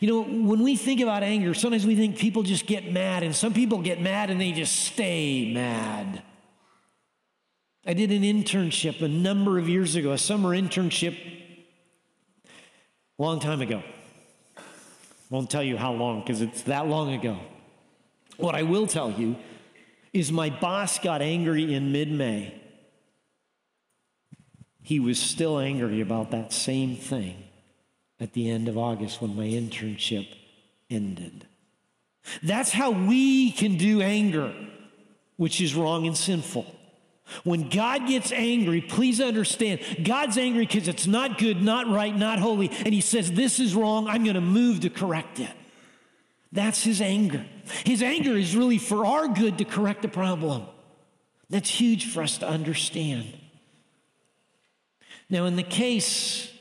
You 0.00 0.08
know, 0.08 0.22
when 0.22 0.62
we 0.62 0.76
think 0.76 1.00
about 1.00 1.22
anger, 1.22 1.54
sometimes 1.54 1.86
we 1.86 1.94
think 1.94 2.18
people 2.18 2.42
just 2.42 2.66
get 2.66 2.92
mad, 2.92 3.22
and 3.22 3.34
some 3.34 3.54
people 3.54 3.78
get 3.78 4.00
mad 4.00 4.30
and 4.30 4.40
they 4.40 4.52
just 4.52 4.74
stay 4.74 5.52
mad. 5.54 6.22
I 7.88 7.94
did 7.94 8.10
an 8.10 8.22
internship 8.22 9.00
a 9.00 9.06
number 9.08 9.58
of 9.58 9.68
years 9.68 9.94
ago, 9.94 10.10
a 10.10 10.18
summer 10.18 10.48
internship, 10.50 11.16
a 12.44 13.22
long 13.22 13.38
time 13.38 13.60
ago. 13.60 13.80
Won't 15.30 15.50
tell 15.50 15.62
you 15.62 15.76
how 15.76 15.92
long 15.92 16.20
because 16.20 16.40
it's 16.40 16.62
that 16.62 16.88
long 16.88 17.14
ago. 17.14 17.38
What 18.38 18.56
I 18.56 18.64
will 18.64 18.88
tell 18.88 19.12
you 19.12 19.36
is 20.12 20.32
my 20.32 20.50
boss 20.50 20.98
got 20.98 21.22
angry 21.22 21.74
in 21.74 21.92
mid 21.92 22.10
May. 22.10 22.60
He 24.82 24.98
was 24.98 25.20
still 25.20 25.58
angry 25.58 26.00
about 26.00 26.32
that 26.32 26.52
same 26.52 26.96
thing 26.96 27.44
at 28.18 28.32
the 28.32 28.50
end 28.50 28.66
of 28.66 28.76
August 28.76 29.22
when 29.22 29.36
my 29.36 29.46
internship 29.46 30.26
ended. 30.90 31.46
That's 32.42 32.72
how 32.72 32.90
we 32.90 33.52
can 33.52 33.76
do 33.76 34.00
anger, 34.00 34.52
which 35.36 35.60
is 35.60 35.74
wrong 35.76 36.06
and 36.06 36.16
sinful. 36.16 36.66
When 37.44 37.68
God 37.68 38.06
gets 38.06 38.30
angry, 38.32 38.80
please 38.80 39.20
understand, 39.20 39.80
God's 40.04 40.38
angry 40.38 40.66
because 40.66 40.88
it's 40.88 41.06
not 41.06 41.38
good, 41.38 41.62
not 41.62 41.88
right, 41.88 42.16
not 42.16 42.38
holy, 42.38 42.70
and 42.84 42.94
He 42.94 43.00
says, 43.00 43.32
This 43.32 43.58
is 43.58 43.74
wrong, 43.74 44.08
I'm 44.08 44.22
going 44.24 44.34
to 44.34 44.40
move 44.40 44.80
to 44.80 44.90
correct 44.90 45.40
it. 45.40 45.50
That's 46.52 46.84
His 46.84 47.00
anger. 47.00 47.44
His 47.84 48.02
anger 48.02 48.36
is 48.36 48.56
really 48.56 48.78
for 48.78 49.04
our 49.04 49.28
good 49.28 49.58
to 49.58 49.64
correct 49.64 50.02
the 50.02 50.08
problem. 50.08 50.66
That's 51.50 51.70
huge 51.70 52.12
for 52.12 52.22
us 52.22 52.38
to 52.38 52.48
understand. 52.48 53.26
Now, 55.28 55.44
in 55.46 55.56
the 55.56 55.64
case 55.64 56.52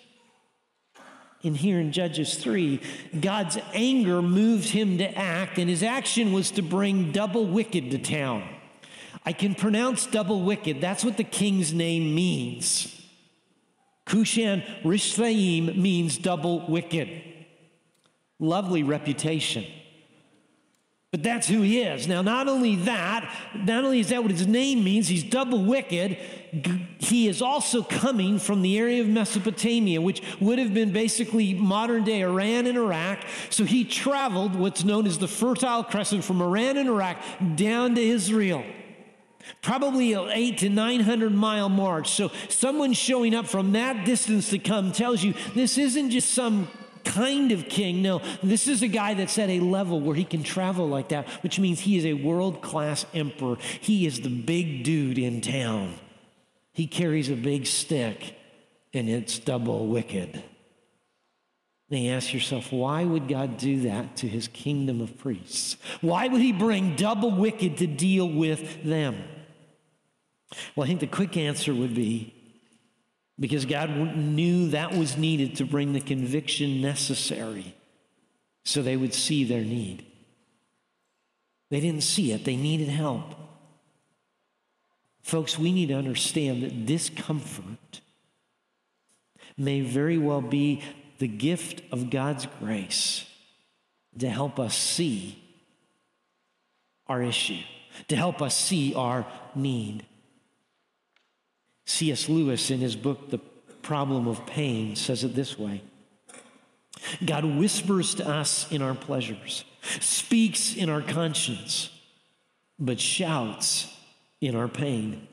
in 1.46 1.54
here 1.54 1.80
in 1.80 1.92
Judges 1.92 2.36
3, 2.38 2.82
God's 3.22 3.60
anger 3.74 4.20
moved 4.24 4.70
him 4.70 4.98
to 4.98 5.16
act, 5.16 5.60
and 5.60 5.70
his 5.70 5.84
action 5.84 6.34
was 6.34 6.50
to 6.52 6.64
bring 6.64 7.12
double 7.12 7.46
wicked 7.46 7.92
to 7.92 8.00
town. 8.00 8.44
I 9.26 9.34
can 9.34 9.56
pronounce 9.56 10.06
double 10.06 10.44
wicked. 10.44 10.82
That's 10.82 11.04
what 11.04 11.18
the 11.18 11.24
king's 11.24 11.74
name 11.74 12.14
means. 12.14 12.92
Cushan 14.06 14.64
Rishathaim 14.84 15.78
means 15.78 16.18
double 16.18 16.68
wicked. 16.68 17.10
Lovely 18.40 18.84
reputation. 18.84 19.66
But 21.10 21.24
that's 21.24 21.48
who 21.48 21.62
he 21.62 21.80
is. 21.80 22.10
Now, 22.10 22.22
not 22.22 22.50
only 22.50 22.76
that, 22.76 23.34
not 23.56 23.86
only 23.86 24.02
is 24.02 24.10
that 24.10 24.22
what 24.22 24.32
his 24.32 24.46
name 24.46 24.84
means, 24.84 25.08
he's 25.08 25.24
double 25.24 25.64
wicked, 25.64 26.18
he 26.98 27.30
is 27.30 27.42
also 27.42 27.84
coming 27.84 28.38
from 28.38 28.62
the 28.62 28.78
area 28.78 29.02
of 29.02 29.08
Mesopotamia, 29.08 30.02
which 30.02 30.22
would 30.42 30.60
have 30.60 30.74
been 30.74 30.92
basically 30.92 31.54
modern 31.54 32.04
day 32.04 32.22
Iran 32.22 32.68
and 32.68 32.78
Iraq. 32.78 33.20
So 33.50 33.64
he 33.64 33.86
traveled 33.86 34.56
what's 34.56 34.84
known 34.84 35.08
as 35.08 35.18
the 35.18 35.28
Fertile 35.28 35.86
Crescent 35.86 36.24
from 36.24 36.42
Iran 36.42 36.76
and 36.76 36.90
Iraq 36.90 37.18
down 37.56 37.96
to 37.96 38.02
Israel. 38.02 38.66
Probably 39.62 40.14
an 40.14 40.30
eight 40.32 40.60
to 40.60 40.70
900 40.70 41.34
mile 41.34 41.70
march. 41.70 42.12
So 42.12 42.32
someone 42.50 42.94
showing 42.94 43.36
up 43.36 43.48
from 43.48 43.74
that 43.74 44.06
distance 44.06 44.50
to 44.50 44.60
come 44.60 44.92
tells 44.92 45.24
you 45.24 45.34
this 45.54 45.78
isn't 45.78 46.12
just 46.12 46.34
some 46.34 46.68
kind 47.06 47.52
of 47.52 47.70
king. 47.70 48.02
No, 48.02 48.22
this 48.44 48.68
is 48.68 48.82
a 48.82 48.88
guy 48.88 49.14
that's 49.14 49.38
at 49.38 49.50
a 49.50 49.60
level 49.60 50.02
where 50.02 50.16
he 50.16 50.26
can 50.26 50.44
travel 50.44 50.88
like 50.88 51.10
that, 51.10 51.28
which 51.44 51.60
means 51.60 51.80
he 51.80 51.98
is 51.98 52.06
a 52.06 52.14
world 52.14 52.62
class 52.62 53.06
emperor. 53.14 53.58
He 53.80 54.06
is 54.06 54.22
the 54.22 54.30
big 54.30 54.84
dude 54.84 55.18
in 55.18 55.42
town. 55.42 55.96
He 56.74 56.88
carries 56.88 57.30
a 57.30 57.36
big 57.36 57.68
stick, 57.68 58.36
and 58.94 59.10
it's 59.10 59.40
double 59.40 59.88
wicked. 59.88 60.44
And 61.90 62.04
you 62.04 62.12
ask 62.12 62.34
yourself, 62.34 62.72
why 62.72 63.06
would 63.06 63.28
God 63.28 63.58
do 63.58 63.82
that 63.82 64.18
to 64.18 64.28
his 64.28 64.48
kingdom 64.48 65.00
of 65.00 65.18
priests? 65.18 65.78
Why 66.02 66.28
would 66.28 66.42
he 66.42 66.52
bring 66.52 66.96
double 66.96 67.32
wicked 67.32 67.78
to 67.78 67.88
deal 67.88 68.28
with 68.28 68.84
them? 68.84 69.24
Well, 70.76 70.86
I 70.86 70.88
think 70.88 71.00
the 71.00 71.08
quick 71.08 71.38
answer 71.38 71.74
would 71.74 71.94
be 71.94 72.34
because 73.40 73.66
God 73.66 73.90
knew 74.16 74.70
that 74.70 74.94
was 74.94 75.18
needed 75.18 75.56
to 75.58 75.66
bring 75.66 75.94
the 75.94 76.02
conviction 76.02 76.82
necessary 76.82 77.76
so 78.64 78.82
they 78.82 78.98
would 78.98 79.14
see 79.14 79.44
their 79.44 79.62
need. 79.62 80.06
They 81.70 81.80
didn't 81.80 82.04
see 82.04 82.32
it, 82.32 82.46
they 82.46 82.56
needed 82.56 82.90
help. 82.90 83.36
Folks, 85.22 85.58
we 85.58 85.72
need 85.72 85.88
to 85.88 85.96
understand 85.96 86.64
that 86.64 86.86
discomfort 86.86 88.02
may 89.58 89.82
very 89.82 90.18
well 90.18 90.42
be 90.42 90.82
the 91.18 91.28
gift 91.28 91.82
of 91.92 92.10
God's 92.10 92.48
grace 92.60 93.26
to 94.20 94.30
help 94.30 94.60
us 94.60 94.78
see 94.78 95.42
our 97.08 97.22
issue, 97.22 97.62
to 98.08 98.16
help 98.16 98.42
us 98.42 98.58
see 98.58 98.94
our 98.94 99.26
need. 99.56 100.06
C.S. 101.86 102.30
Lewis, 102.30 102.72
in 102.72 102.80
his 102.80 102.96
book, 102.96 103.30
The 103.30 103.40
Problem 103.82 104.28
of 104.28 104.46
Pain, 104.46 104.96
says 104.96 105.24
it 105.24 105.36
this 105.36 105.58
way 105.58 105.82
God 107.24 107.46
whispers 107.46 108.16
to 108.16 108.28
us 108.28 108.72
in 108.72 108.82
our 108.82 108.96
pleasures, 108.96 109.64
speaks 110.00 110.76
in 110.76 110.90
our 110.90 111.02
conscience, 111.02 111.90
but 112.80 113.00
shouts 113.00 113.94
in 114.42 114.56
our 114.56 114.68
pain. 114.68 115.28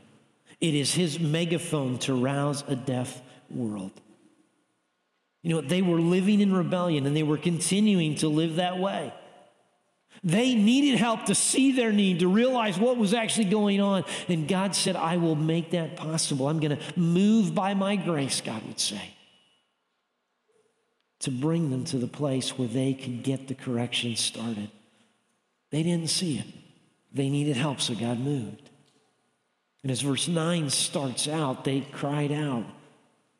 It 0.60 0.74
is 0.74 0.94
his 0.94 1.18
megaphone 1.18 1.98
to 2.00 2.14
rouse 2.14 2.62
a 2.68 2.76
deaf 2.76 3.20
world. 3.50 3.92
You 5.42 5.54
know, 5.54 5.60
they 5.60 5.82
were 5.82 6.00
living 6.00 6.40
in 6.40 6.54
rebellion 6.54 7.04
and 7.04 7.16
they 7.16 7.24
were 7.24 7.38
continuing 7.38 8.14
to 8.16 8.28
live 8.28 8.56
that 8.56 8.78
way. 8.78 9.12
They 10.24 10.54
needed 10.54 10.98
help 10.98 11.24
to 11.26 11.34
see 11.34 11.72
their 11.72 11.90
need, 11.90 12.20
to 12.20 12.28
realize 12.28 12.78
what 12.78 12.96
was 12.96 13.12
actually 13.12 13.46
going 13.46 13.80
on. 13.80 14.04
And 14.28 14.46
God 14.46 14.76
said, 14.76 14.94
I 14.94 15.16
will 15.16 15.34
make 15.34 15.72
that 15.72 15.96
possible. 15.96 16.48
I'm 16.48 16.60
going 16.60 16.76
to 16.76 16.98
move 16.98 17.54
by 17.54 17.74
my 17.74 17.96
grace, 17.96 18.40
God 18.40 18.64
would 18.66 18.78
say, 18.78 19.14
to 21.20 21.30
bring 21.32 21.70
them 21.70 21.84
to 21.86 21.98
the 21.98 22.06
place 22.06 22.56
where 22.56 22.68
they 22.68 22.94
could 22.94 23.24
get 23.24 23.48
the 23.48 23.54
correction 23.54 24.14
started. 24.14 24.70
They 25.70 25.82
didn't 25.82 26.10
see 26.10 26.38
it, 26.38 26.46
they 27.12 27.28
needed 27.28 27.56
help, 27.56 27.80
so 27.80 27.94
God 27.94 28.20
moved. 28.20 28.70
And 29.82 29.90
as 29.90 30.02
verse 30.02 30.28
9 30.28 30.70
starts 30.70 31.26
out, 31.26 31.64
they 31.64 31.80
cried 31.80 32.30
out. 32.30 32.64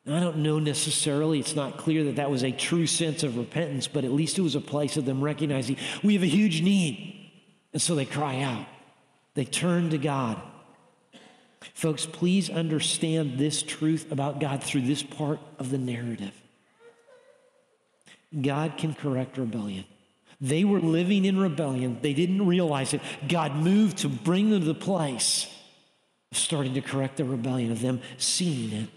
I 0.05 0.19
don't 0.19 0.37
know 0.37 0.59
necessarily, 0.59 1.39
it's 1.39 1.55
not 1.55 1.77
clear 1.77 2.03
that 2.05 2.17
that 2.17 2.29
was 2.29 2.43
a 2.43 2.51
true 2.51 2.87
sense 2.87 3.23
of 3.23 3.37
repentance, 3.37 3.87
but 3.87 4.03
at 4.03 4.11
least 4.11 4.37
it 4.37 4.41
was 4.41 4.55
a 4.55 4.61
place 4.61 4.97
of 4.97 5.05
them 5.05 5.21
recognizing 5.21 5.77
we 6.03 6.13
have 6.15 6.23
a 6.23 6.27
huge 6.27 6.61
need. 6.61 7.31
And 7.71 7.81
so 7.81 7.95
they 7.95 8.05
cry 8.05 8.41
out, 8.41 8.65
they 9.33 9.45
turn 9.45 9.91
to 9.91 9.97
God. 9.97 10.41
Folks, 11.73 12.05
please 12.05 12.49
understand 12.49 13.37
this 13.37 13.63
truth 13.63 14.11
about 14.11 14.41
God 14.41 14.61
through 14.61 14.81
this 14.81 15.01
part 15.01 15.39
of 15.57 15.71
the 15.71 15.77
narrative. 15.77 16.33
God 18.41 18.77
can 18.77 18.93
correct 18.93 19.37
rebellion. 19.37 19.85
They 20.41 20.65
were 20.65 20.81
living 20.81 21.23
in 21.23 21.39
rebellion. 21.39 21.99
They 22.01 22.13
didn't 22.13 22.45
realize 22.45 22.93
it. 22.93 23.01
God 23.29 23.55
moved 23.55 23.99
to 23.99 24.09
bring 24.09 24.49
them 24.49 24.59
to 24.59 24.65
the 24.65 24.73
place 24.73 25.47
of 26.31 26.37
starting 26.37 26.73
to 26.73 26.81
correct 26.81 27.17
the 27.17 27.23
rebellion, 27.23 27.71
of 27.71 27.81
them 27.81 28.01
seeing 28.17 28.73
it. 28.73 28.89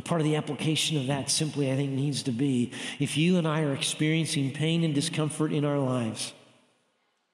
Part 0.00 0.20
of 0.20 0.24
the 0.24 0.36
application 0.36 0.96
of 0.96 1.06
that 1.06 1.30
simply, 1.30 1.70
I 1.70 1.76
think, 1.76 1.92
needs 1.92 2.24
to 2.24 2.32
be 2.32 2.72
if 2.98 3.16
you 3.16 3.38
and 3.38 3.46
I 3.46 3.62
are 3.62 3.72
experiencing 3.72 4.52
pain 4.52 4.82
and 4.82 4.94
discomfort 4.94 5.52
in 5.52 5.64
our 5.64 5.78
lives, 5.78 6.32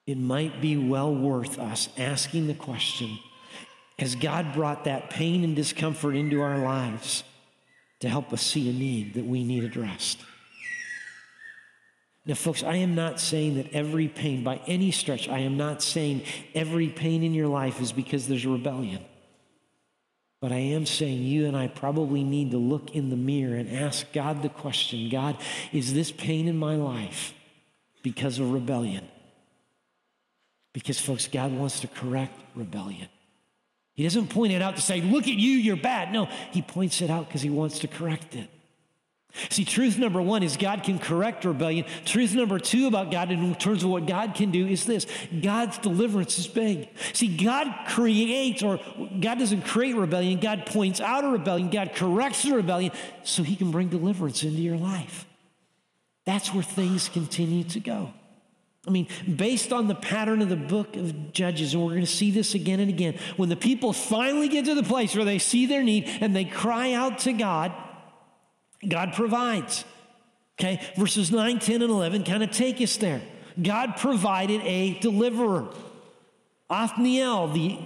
it 0.05 0.17
might 0.17 0.61
be 0.61 0.77
well 0.77 1.13
worth 1.13 1.57
us 1.57 1.89
asking 1.97 2.47
the 2.47 2.53
question 2.53 3.17
Has 3.97 4.15
God 4.15 4.53
brought 4.53 4.83
that 4.83 5.09
pain 5.09 5.43
and 5.43 5.55
discomfort 5.55 6.15
into 6.15 6.41
our 6.41 6.59
lives 6.59 7.23
to 8.01 8.09
help 8.09 8.33
us 8.33 8.41
see 8.41 8.69
a 8.69 8.73
need 8.73 9.13
that 9.13 9.25
we 9.25 9.43
need 9.43 9.63
addressed. 9.63 10.19
Now, 12.25 12.35
folks, 12.35 12.61
I 12.61 12.75
am 12.75 12.93
not 12.93 13.19
saying 13.19 13.55
that 13.55 13.73
every 13.73 14.07
pain, 14.07 14.43
by 14.43 14.61
any 14.67 14.91
stretch, 14.91 15.27
I 15.27 15.39
am 15.39 15.57
not 15.57 15.81
saying 15.81 16.23
every 16.53 16.89
pain 16.89 17.23
in 17.23 17.33
your 17.33 17.47
life 17.47 17.81
is 17.81 17.91
because 17.91 18.27
there's 18.27 18.45
a 18.45 18.49
rebellion. 18.49 19.03
But 20.41 20.51
I 20.51 20.57
am 20.57 20.87
saying 20.87 21.21
you 21.21 21.45
and 21.45 21.55
I 21.55 21.67
probably 21.67 22.23
need 22.23 22.49
to 22.51 22.57
look 22.57 22.95
in 22.95 23.11
the 23.11 23.15
mirror 23.15 23.55
and 23.55 23.69
ask 23.69 24.11
God 24.11 24.41
the 24.41 24.49
question 24.49 25.07
God, 25.09 25.37
is 25.71 25.93
this 25.93 26.11
pain 26.11 26.47
in 26.47 26.57
my 26.57 26.75
life 26.75 27.33
because 28.01 28.39
of 28.39 28.51
rebellion? 28.51 29.07
Because, 30.73 30.99
folks, 30.99 31.27
God 31.27 31.51
wants 31.51 31.81
to 31.81 31.87
correct 31.87 32.39
rebellion. 32.55 33.07
He 33.93 34.03
doesn't 34.03 34.29
point 34.29 34.51
it 34.51 34.63
out 34.63 34.77
to 34.77 34.81
say, 34.81 35.01
look 35.01 35.23
at 35.23 35.35
you, 35.35 35.51
you're 35.51 35.75
bad. 35.75 36.11
No, 36.11 36.27
He 36.51 36.63
points 36.63 37.01
it 37.01 37.11
out 37.11 37.27
because 37.27 37.43
He 37.43 37.51
wants 37.51 37.79
to 37.79 37.87
correct 37.87 38.35
it. 38.35 38.49
See, 39.49 39.63
truth 39.63 39.97
number 39.97 40.21
one 40.21 40.43
is 40.43 40.57
God 40.57 40.83
can 40.83 40.99
correct 40.99 41.45
rebellion. 41.45 41.85
Truth 42.05 42.35
number 42.35 42.59
two 42.59 42.87
about 42.87 43.11
God 43.11 43.31
in 43.31 43.55
terms 43.55 43.83
of 43.83 43.89
what 43.89 44.05
God 44.05 44.35
can 44.35 44.51
do 44.51 44.67
is 44.67 44.85
this 44.85 45.07
God's 45.41 45.77
deliverance 45.77 46.37
is 46.37 46.47
big. 46.47 46.89
See, 47.13 47.37
God 47.37 47.73
creates, 47.87 48.61
or 48.61 48.79
God 49.19 49.39
doesn't 49.39 49.61
create 49.63 49.95
rebellion, 49.95 50.39
God 50.39 50.65
points 50.65 50.99
out 50.99 51.23
a 51.23 51.29
rebellion, 51.29 51.69
God 51.69 51.93
corrects 51.95 52.43
the 52.43 52.55
rebellion 52.55 52.91
so 53.23 53.43
he 53.43 53.55
can 53.55 53.71
bring 53.71 53.87
deliverance 53.87 54.43
into 54.43 54.61
your 54.61 54.77
life. 54.77 55.25
That's 56.25 56.53
where 56.53 56.63
things 56.63 57.09
continue 57.09 57.63
to 57.65 57.79
go. 57.79 58.13
I 58.87 58.89
mean, 58.89 59.07
based 59.35 59.71
on 59.71 59.87
the 59.87 59.95
pattern 59.95 60.41
of 60.41 60.49
the 60.49 60.55
book 60.55 60.95
of 60.95 61.33
Judges, 61.33 61.73
and 61.73 61.83
we're 61.83 61.91
going 61.91 62.01
to 62.01 62.07
see 62.07 62.31
this 62.31 62.55
again 62.55 62.79
and 62.79 62.89
again, 62.89 63.17
when 63.37 63.47
the 63.47 63.55
people 63.55 63.93
finally 63.93 64.47
get 64.47 64.65
to 64.65 64.75
the 64.75 64.83
place 64.83 65.15
where 65.15 65.25
they 65.25 65.37
see 65.37 65.67
their 65.67 65.83
need 65.83 66.09
and 66.19 66.35
they 66.35 66.45
cry 66.45 66.93
out 66.93 67.19
to 67.19 67.33
God, 67.33 67.71
God 68.87 69.13
provides. 69.13 69.85
Okay, 70.59 70.81
verses 70.95 71.31
9, 71.31 71.59
10, 71.59 71.81
and 71.81 71.91
11 71.91 72.23
kind 72.23 72.43
of 72.43 72.51
take 72.51 72.79
us 72.81 72.97
there. 72.97 73.21
God 73.61 73.97
provided 73.97 74.61
a 74.61 74.99
deliverer. 74.99 75.67
Othniel 76.69 77.47
the, 77.49 77.79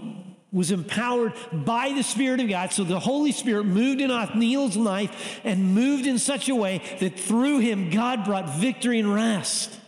was 0.51 0.71
empowered 0.71 1.33
by 1.51 1.93
the 1.93 2.03
Spirit 2.03 2.39
of 2.39 2.49
God. 2.49 2.71
So 2.71 2.83
the 2.83 2.99
Holy 2.99 3.31
Spirit 3.31 3.65
moved 3.65 4.01
in 4.01 4.11
Othniel's 4.11 4.77
life 4.77 5.39
and 5.43 5.73
moved 5.73 6.05
in 6.05 6.19
such 6.19 6.49
a 6.49 6.55
way 6.55 6.81
that 6.99 7.19
through 7.19 7.59
him, 7.59 7.89
God 7.89 8.25
brought 8.25 8.49
victory 8.57 8.99
and 8.99 9.13
rest. 9.13 9.79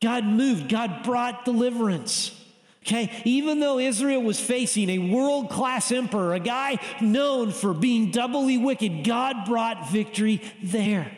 God 0.00 0.24
moved, 0.24 0.68
God 0.68 1.02
brought 1.02 1.44
deliverance. 1.44 2.39
Okay, 2.82 3.10
even 3.24 3.60
though 3.60 3.78
Israel 3.78 4.22
was 4.22 4.40
facing 4.40 4.88
a 4.88 4.98
world 4.98 5.50
class 5.50 5.92
emperor, 5.92 6.32
a 6.32 6.40
guy 6.40 6.78
known 7.00 7.52
for 7.52 7.74
being 7.74 8.10
doubly 8.10 8.56
wicked, 8.56 9.04
God 9.04 9.44
brought 9.44 9.90
victory 9.90 10.42
there. 10.62 11.12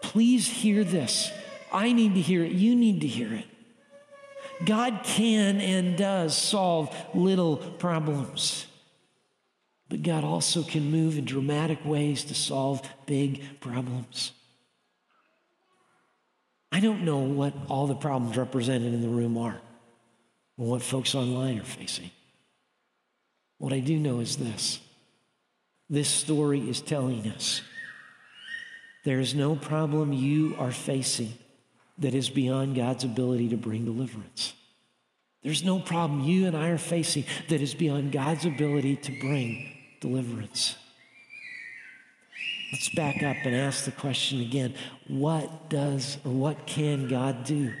Please 0.00 0.48
hear 0.48 0.82
this. 0.82 1.30
I 1.70 1.92
need 1.92 2.14
to 2.14 2.20
hear 2.22 2.42
it. 2.42 2.52
You 2.52 2.74
need 2.74 3.02
to 3.02 3.06
hear 3.06 3.32
it. 3.34 3.44
God 4.64 5.00
can 5.04 5.60
and 5.60 5.98
does 5.98 6.36
solve 6.36 6.94
little 7.14 7.58
problems. 7.58 8.66
But 9.90 10.02
God 10.02 10.24
also 10.24 10.62
can 10.62 10.90
move 10.90 11.18
in 11.18 11.26
dramatic 11.26 11.84
ways 11.84 12.24
to 12.24 12.34
solve 12.34 12.80
big 13.04 13.60
problems. 13.60 14.32
I 16.72 16.80
don't 16.80 17.04
know 17.04 17.18
what 17.18 17.52
all 17.68 17.86
the 17.86 17.94
problems 17.94 18.38
represented 18.38 18.94
in 18.94 19.02
the 19.02 19.08
room 19.08 19.36
are 19.36 19.60
or 20.58 20.66
what 20.66 20.82
folks 20.82 21.14
online 21.14 21.58
are 21.58 21.64
facing. 21.64 22.10
What 23.58 23.72
I 23.72 23.80
do 23.80 23.98
know 23.98 24.20
is 24.20 24.36
this 24.36 24.80
this 25.88 26.08
story 26.08 26.68
is 26.68 26.80
telling 26.80 27.28
us 27.28 27.62
there 29.04 29.20
is 29.20 29.34
no 29.34 29.54
problem 29.54 30.12
you 30.12 30.56
are 30.58 30.72
facing 30.72 31.32
that 31.98 32.14
is 32.14 32.28
beyond 32.28 32.74
God's 32.74 33.04
ability 33.04 33.48
to 33.50 33.56
bring 33.56 33.84
deliverance. 33.84 34.52
There's 35.44 35.62
no 35.62 35.78
problem 35.78 36.24
you 36.24 36.46
and 36.48 36.56
I 36.56 36.70
are 36.70 36.78
facing 36.78 37.24
that 37.48 37.60
is 37.60 37.72
beyond 37.72 38.10
God's 38.10 38.44
ability 38.44 38.96
to 38.96 39.12
bring 39.20 39.72
deliverance. 40.00 40.76
Let's 42.72 42.88
back 42.88 43.22
up 43.22 43.36
and 43.44 43.54
ask 43.54 43.84
the 43.84 43.92
question 43.92 44.40
again 44.40 44.74
what 45.06 45.70
does 45.70 46.18
or 46.24 46.32
what 46.32 46.66
can 46.66 47.06
God 47.06 47.44
do? 47.44 47.72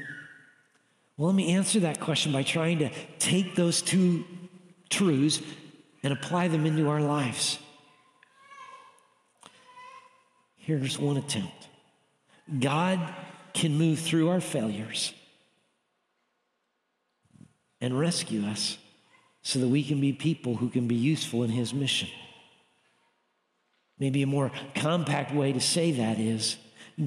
Well, 1.16 1.28
let 1.28 1.34
me 1.34 1.54
answer 1.54 1.80
that 1.80 2.00
question 2.00 2.32
by 2.32 2.42
trying 2.42 2.78
to 2.80 2.90
take 3.18 3.54
those 3.54 3.80
two 3.80 4.24
truths 4.90 5.40
and 6.02 6.12
apply 6.12 6.48
them 6.48 6.66
into 6.66 6.88
our 6.88 7.00
lives. 7.00 7.58
Here's 10.56 10.98
one 10.98 11.16
attempt 11.16 11.68
God 12.60 13.00
can 13.54 13.78
move 13.78 13.98
through 13.98 14.28
our 14.28 14.40
failures 14.40 15.14
and 17.80 17.98
rescue 17.98 18.44
us 18.44 18.76
so 19.42 19.58
that 19.60 19.68
we 19.68 19.82
can 19.82 20.00
be 20.00 20.12
people 20.12 20.56
who 20.56 20.68
can 20.68 20.86
be 20.86 20.94
useful 20.94 21.44
in 21.44 21.50
His 21.50 21.72
mission. 21.72 22.08
Maybe 23.98 24.22
a 24.22 24.26
more 24.26 24.52
compact 24.74 25.32
way 25.34 25.52
to 25.52 25.60
say 25.60 25.92
that 25.92 26.18
is 26.18 26.58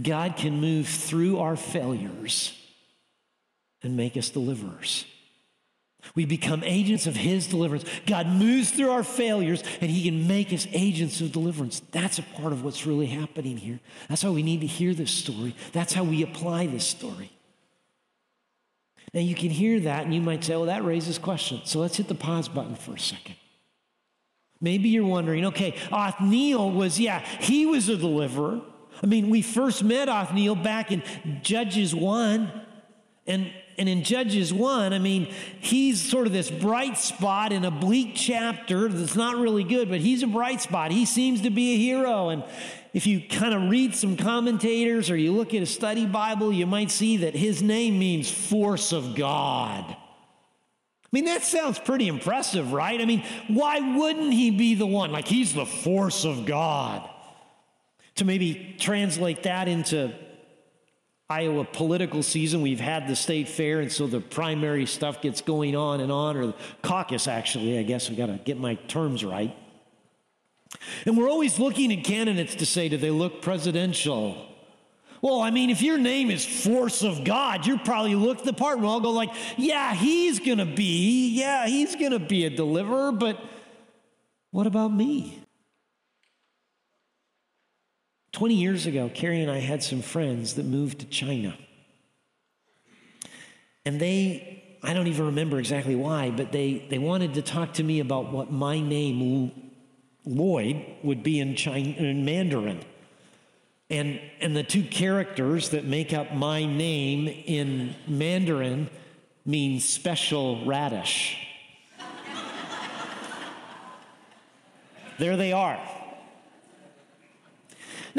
God 0.01 0.35
can 0.35 0.59
move 0.59 0.87
through 0.87 1.39
our 1.39 1.55
failures 1.55 2.58
and 3.83 3.95
make 3.95 4.17
us 4.17 4.29
deliverers. 4.29 5.05
We 6.15 6.25
become 6.25 6.63
agents 6.63 7.07
of 7.07 7.15
His 7.15 7.47
deliverance. 7.47 7.85
God 8.05 8.27
moves 8.27 8.71
through 8.71 8.91
our 8.91 9.03
failures 9.03 9.63
and 9.81 9.91
He 9.91 10.09
can 10.09 10.27
make 10.27 10.53
us 10.53 10.67
agents 10.71 11.21
of 11.21 11.31
deliverance. 11.31 11.81
That's 11.91 12.19
a 12.19 12.23
part 12.23 12.53
of 12.53 12.63
what's 12.63 12.85
really 12.85 13.07
happening 13.07 13.57
here. 13.57 13.79
That's 14.07 14.23
why 14.23 14.29
we 14.29 14.43
need 14.43 14.61
to 14.61 14.67
hear 14.67 14.93
this 14.93 15.11
story. 15.11 15.55
That's 15.73 15.93
how 15.93 16.03
we 16.03 16.23
apply 16.23 16.67
this 16.67 16.87
story. 16.87 17.31
Now, 19.13 19.21
you 19.21 19.35
can 19.35 19.49
hear 19.49 19.79
that 19.81 20.05
and 20.05 20.13
you 20.13 20.21
might 20.21 20.43
say, 20.43 20.55
well, 20.55 20.65
that 20.65 20.85
raises 20.85 21.17
questions. 21.17 21.69
So 21.69 21.79
let's 21.79 21.97
hit 21.97 22.07
the 22.07 22.15
pause 22.15 22.47
button 22.47 22.75
for 22.75 22.93
a 22.93 22.99
second. 22.99 23.35
Maybe 24.61 24.89
you're 24.89 25.05
wondering, 25.05 25.45
okay, 25.47 25.75
Othniel 25.91 26.71
was, 26.71 26.99
yeah, 26.99 27.19
he 27.39 27.65
was 27.65 27.89
a 27.89 27.97
deliverer. 27.97 28.61
I 29.01 29.05
mean, 29.05 29.29
we 29.29 29.41
first 29.41 29.83
met 29.83 30.09
Othniel 30.09 30.55
back 30.55 30.91
in 30.91 31.01
Judges 31.41 31.95
1. 31.95 32.51
And 33.25 33.51
and 33.79 33.87
in 33.87 34.03
Judges 34.03 34.53
1, 34.53 34.91
I 34.91 34.99
mean, 34.99 35.33
he's 35.61 36.01
sort 36.01 36.27
of 36.27 36.33
this 36.33 36.51
bright 36.51 36.97
spot 36.97 37.53
in 37.53 37.63
a 37.63 37.71
bleak 37.71 38.11
chapter 38.13 38.89
that's 38.89 39.15
not 39.15 39.37
really 39.37 39.63
good, 39.63 39.87
but 39.89 40.01
he's 40.01 40.21
a 40.21 40.27
bright 40.27 40.59
spot. 40.59 40.91
He 40.91 41.05
seems 41.05 41.41
to 41.41 41.49
be 41.49 41.75
a 41.75 41.77
hero. 41.77 42.27
And 42.27 42.43
if 42.93 43.07
you 43.07 43.21
kind 43.21 43.53
of 43.53 43.69
read 43.69 43.95
some 43.95 44.17
commentators 44.17 45.09
or 45.09 45.15
you 45.15 45.31
look 45.31 45.53
at 45.53 45.63
a 45.63 45.65
study 45.65 46.05
Bible, 46.05 46.51
you 46.51 46.67
might 46.67 46.91
see 46.91 47.17
that 47.17 47.35
his 47.35 47.63
name 47.63 47.97
means 47.97 48.29
force 48.29 48.91
of 48.91 49.15
God. 49.15 49.85
I 49.87 49.95
mean, 51.13 51.25
that 51.25 51.43
sounds 51.43 51.79
pretty 51.79 52.09
impressive, 52.09 52.73
right? 52.73 52.99
I 52.99 53.05
mean, 53.05 53.23
why 53.47 53.79
wouldn't 53.97 54.33
he 54.33 54.51
be 54.51 54.75
the 54.75 54.85
one? 54.85 55.13
Like, 55.13 55.27
he's 55.27 55.53
the 55.53 55.65
force 55.65 56.25
of 56.25 56.45
God. 56.45 57.09
To 58.15 58.25
maybe 58.25 58.75
translate 58.77 59.43
that 59.43 59.69
into 59.69 60.13
Iowa 61.29 61.63
political 61.63 62.23
season. 62.23 62.61
We've 62.61 62.79
had 62.79 63.07
the 63.07 63.15
state 63.15 63.47
fair, 63.47 63.81
and 63.81 63.91
so 63.91 64.07
the 64.07 64.19
primary 64.19 64.87
stuff 64.87 65.21
gets 65.21 65.41
going 65.41 65.75
on 65.75 66.01
and 66.01 66.11
on, 66.11 66.35
or 66.35 66.47
the 66.47 66.55
caucus, 66.81 67.27
actually. 67.27 67.77
I 67.77 67.83
guess 67.83 68.09
I 68.09 68.13
got 68.13 68.27
to 68.27 68.39
get 68.43 68.57
my 68.57 68.75
terms 68.75 69.23
right. 69.23 69.55
And 71.05 71.15
we're 71.15 71.29
always 71.29 71.59
looking 71.59 71.93
at 71.93 72.03
candidates 72.03 72.55
to 72.55 72.65
say, 72.65 72.89
do 72.89 72.97
they 72.97 73.11
look 73.11 73.43
presidential? 73.43 74.45
Well, 75.21 75.41
I 75.41 75.51
mean, 75.51 75.69
if 75.69 75.81
your 75.81 75.97
name 75.97 76.31
is 76.31 76.45
Force 76.45 77.03
of 77.03 77.23
God, 77.23 77.65
you 77.65 77.77
probably 77.77 78.15
look 78.15 78.43
the 78.43 78.53
part. 78.53 78.75
And 78.75 78.83
we'll 78.83 78.91
all 78.91 79.01
go 79.01 79.11
like, 79.11 79.29
yeah, 79.57 79.93
he's 79.93 80.39
going 80.39 80.59
to 80.59 80.65
be, 80.65 81.29
yeah, 81.29 81.67
he's 81.67 81.95
going 81.95 82.11
to 82.11 82.19
be 82.19 82.45
a 82.45 82.49
deliverer, 82.49 83.11
but 83.11 83.39
what 84.51 84.65
about 84.65 84.93
me? 84.93 85.43
20 88.31 88.53
years 88.55 88.85
ago, 88.85 89.09
Carrie 89.13 89.41
and 89.41 89.51
I 89.51 89.59
had 89.59 89.81
some 89.81 90.01
friends 90.01 90.55
that 90.55 90.65
moved 90.65 90.99
to 90.99 91.05
China. 91.07 91.57
And 93.85 93.99
they, 93.99 94.63
I 94.83 94.93
don't 94.93 95.07
even 95.07 95.27
remember 95.27 95.57
exactly 95.59 95.95
why, 95.95 96.29
but 96.29 96.51
they, 96.51 96.85
they 96.89 96.99
wanted 96.99 97.33
to 97.35 97.41
talk 97.41 97.73
to 97.75 97.83
me 97.83 97.99
about 97.99 98.31
what 98.31 98.51
my 98.51 98.79
name, 98.79 99.51
Lloyd, 100.25 100.85
would 101.03 101.23
be 101.23 101.39
in, 101.39 101.55
China, 101.55 101.89
in 101.89 102.23
Mandarin. 102.23 102.81
And, 103.89 104.21
and 104.39 104.55
the 104.55 104.61
two 104.61 104.83
characters 104.83 105.69
that 105.69 105.85
make 105.85 106.13
up 106.13 106.33
my 106.33 106.65
name 106.65 107.27
in 107.27 107.95
Mandarin 108.07 108.89
mean 109.43 109.79
special 109.79 110.63
radish. 110.65 111.47
there 115.17 115.35
they 115.35 115.51
are. 115.51 115.79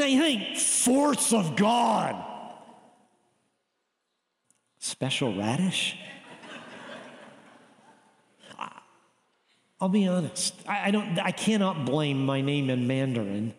You 0.07 0.21
think, 0.21 0.57
force 0.57 1.33
of 1.33 1.55
God. 1.55 2.15
Special 4.79 5.35
radish? 5.35 5.97
I'll 9.79 9.89
be 9.89 10.07
honest. 10.07 10.53
I, 10.67 10.87
I, 10.87 10.91
don't 10.91 11.17
I 11.19 11.31
cannot 11.31 11.85
blame 11.85 12.23
my 12.23 12.41
name 12.41 12.69
in 12.69 12.85
Mandarin. 12.85 13.53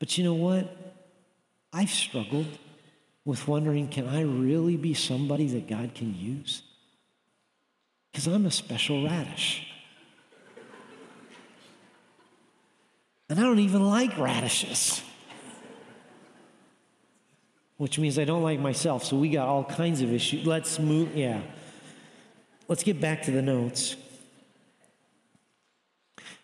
But 0.00 0.18
you 0.18 0.24
know 0.24 0.34
what? 0.34 0.76
I've 1.72 1.90
struggled 1.90 2.58
with 3.24 3.46
wondering 3.46 3.88
can 3.88 4.08
I 4.08 4.22
really 4.22 4.76
be 4.76 4.92
somebody 4.94 5.46
that 5.48 5.68
God 5.68 5.94
can 5.94 6.14
use? 6.18 6.62
Because 8.10 8.26
I'm 8.26 8.46
a 8.46 8.50
special 8.50 9.04
radish. 9.04 9.66
And 13.28 13.40
I 13.40 13.42
don't 13.42 13.58
even 13.58 13.84
like 13.88 14.16
radishes, 14.18 15.02
which 17.76 17.98
means 17.98 18.18
I 18.18 18.24
don't 18.24 18.42
like 18.42 18.60
myself. 18.60 19.04
So 19.04 19.16
we 19.16 19.30
got 19.30 19.48
all 19.48 19.64
kinds 19.64 20.00
of 20.00 20.12
issues. 20.12 20.46
Let's 20.46 20.78
move, 20.78 21.16
yeah. 21.16 21.40
Let's 22.68 22.84
get 22.84 23.00
back 23.00 23.22
to 23.22 23.30
the 23.30 23.42
notes. 23.42 23.96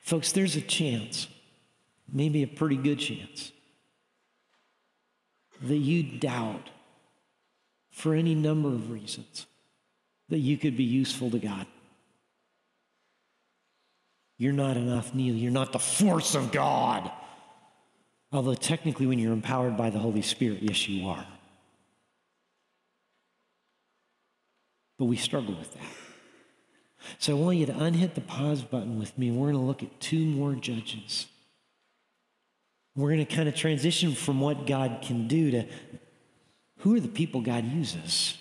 Folks, 0.00 0.32
there's 0.32 0.56
a 0.56 0.60
chance, 0.60 1.28
maybe 2.12 2.42
a 2.42 2.48
pretty 2.48 2.76
good 2.76 2.98
chance, 2.98 3.52
that 5.62 5.76
you 5.76 6.02
doubt 6.18 6.70
for 7.90 8.14
any 8.14 8.34
number 8.34 8.68
of 8.68 8.90
reasons 8.90 9.46
that 10.28 10.38
you 10.38 10.56
could 10.56 10.76
be 10.76 10.82
useful 10.82 11.30
to 11.30 11.38
God. 11.38 11.66
You're 14.42 14.52
not 14.52 14.76
Othniel. 14.76 15.36
You're 15.36 15.52
not 15.52 15.70
the 15.70 15.78
force 15.78 16.34
of 16.34 16.50
God. 16.50 17.08
Although, 18.32 18.56
technically, 18.56 19.06
when 19.06 19.20
you're 19.20 19.32
empowered 19.32 19.76
by 19.76 19.88
the 19.88 20.00
Holy 20.00 20.20
Spirit, 20.20 20.58
yes, 20.62 20.88
you 20.88 21.06
are. 21.08 21.24
But 24.98 25.04
we 25.04 25.16
struggle 25.16 25.54
with 25.54 25.72
that. 25.74 25.84
So 27.20 27.36
I 27.36 27.40
want 27.40 27.58
you 27.58 27.66
to 27.66 27.84
unhit 27.84 28.16
the 28.16 28.20
pause 28.20 28.62
button 28.62 28.98
with 28.98 29.16
me. 29.16 29.30
We're 29.30 29.52
going 29.52 29.62
to 29.62 29.64
look 29.64 29.84
at 29.84 30.00
two 30.00 30.24
more 30.24 30.54
judges. 30.54 31.26
We're 32.96 33.10
going 33.10 33.24
to 33.24 33.32
kind 33.36 33.48
of 33.48 33.54
transition 33.54 34.12
from 34.12 34.40
what 34.40 34.66
God 34.66 35.02
can 35.02 35.28
do 35.28 35.52
to 35.52 35.66
who 36.78 36.96
are 36.96 37.00
the 37.00 37.06
people 37.06 37.42
God 37.42 37.64
uses. 37.64 38.36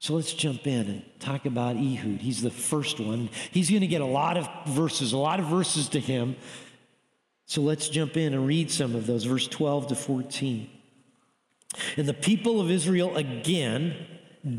So 0.00 0.14
let's 0.14 0.32
jump 0.32 0.66
in 0.66 0.86
and 0.86 1.02
talk 1.18 1.44
about 1.44 1.76
Ehud. 1.76 2.20
He's 2.20 2.40
the 2.40 2.50
first 2.50 3.00
one. 3.00 3.30
He's 3.50 3.68
going 3.68 3.80
to 3.80 3.88
get 3.88 4.00
a 4.00 4.06
lot 4.06 4.36
of 4.36 4.48
verses, 4.66 5.12
a 5.12 5.18
lot 5.18 5.40
of 5.40 5.46
verses 5.46 5.88
to 5.90 6.00
him. 6.00 6.36
So 7.46 7.62
let's 7.62 7.88
jump 7.88 8.16
in 8.16 8.34
and 8.34 8.46
read 8.46 8.70
some 8.70 8.94
of 8.94 9.06
those, 9.06 9.24
verse 9.24 9.48
12 9.48 9.88
to 9.88 9.94
14. 9.96 10.70
And 11.96 12.08
the 12.08 12.14
people 12.14 12.60
of 12.60 12.70
Israel 12.70 13.16
again 13.16 13.94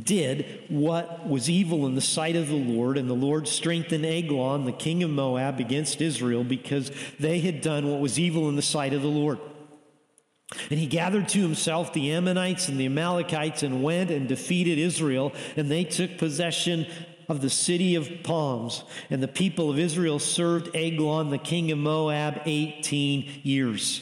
did 0.04 0.66
what 0.68 1.28
was 1.28 1.50
evil 1.50 1.86
in 1.86 1.96
the 1.96 2.02
sight 2.02 2.36
of 2.36 2.50
the 2.50 2.56
Lord, 2.56 2.98
and 2.98 3.10
the 3.10 3.14
Lord 3.14 3.48
strengthened 3.48 4.06
Eglon, 4.06 4.66
the 4.66 4.72
king 4.72 5.04
of 5.04 5.10
Moab, 5.10 5.60
against 5.60 6.02
Israel 6.02 6.44
because 6.44 6.92
they 7.20 7.40
had 7.40 7.62
done 7.62 7.90
what 7.90 8.00
was 8.00 8.20
evil 8.20 8.50
in 8.50 8.56
the 8.56 8.62
sight 8.62 8.94
of 8.94 9.02
the 9.02 9.08
Lord. 9.08 9.40
And 10.70 10.80
he 10.80 10.88
gathered 10.88 11.30
to 11.30 11.42
himself 11.42 11.94
the 11.94 12.12
Ammonites 12.12 12.70
and 12.70 12.80
the 12.80 12.88
Amalekites 12.88 13.62
and 13.62 13.84
went 13.84 14.10
and 14.10 14.28
defeated 14.28 14.80
Israel, 14.80 15.32
and 15.56 15.70
they 15.70 15.84
took 15.84 16.18
possession 16.18 16.88
of 17.28 17.42
the 17.42 17.50
city 17.50 17.94
of 17.96 18.10
palms. 18.24 18.84
And 19.12 19.22
the 19.22 19.28
people 19.28 19.70
of 19.70 19.78
Israel 19.78 20.18
served 20.18 20.76
Eglon, 20.76 21.30
the 21.30 21.38
king 21.38 21.72
of 21.72 21.78
Moab, 21.78 22.42
18 22.46 23.42
years. 23.44 24.02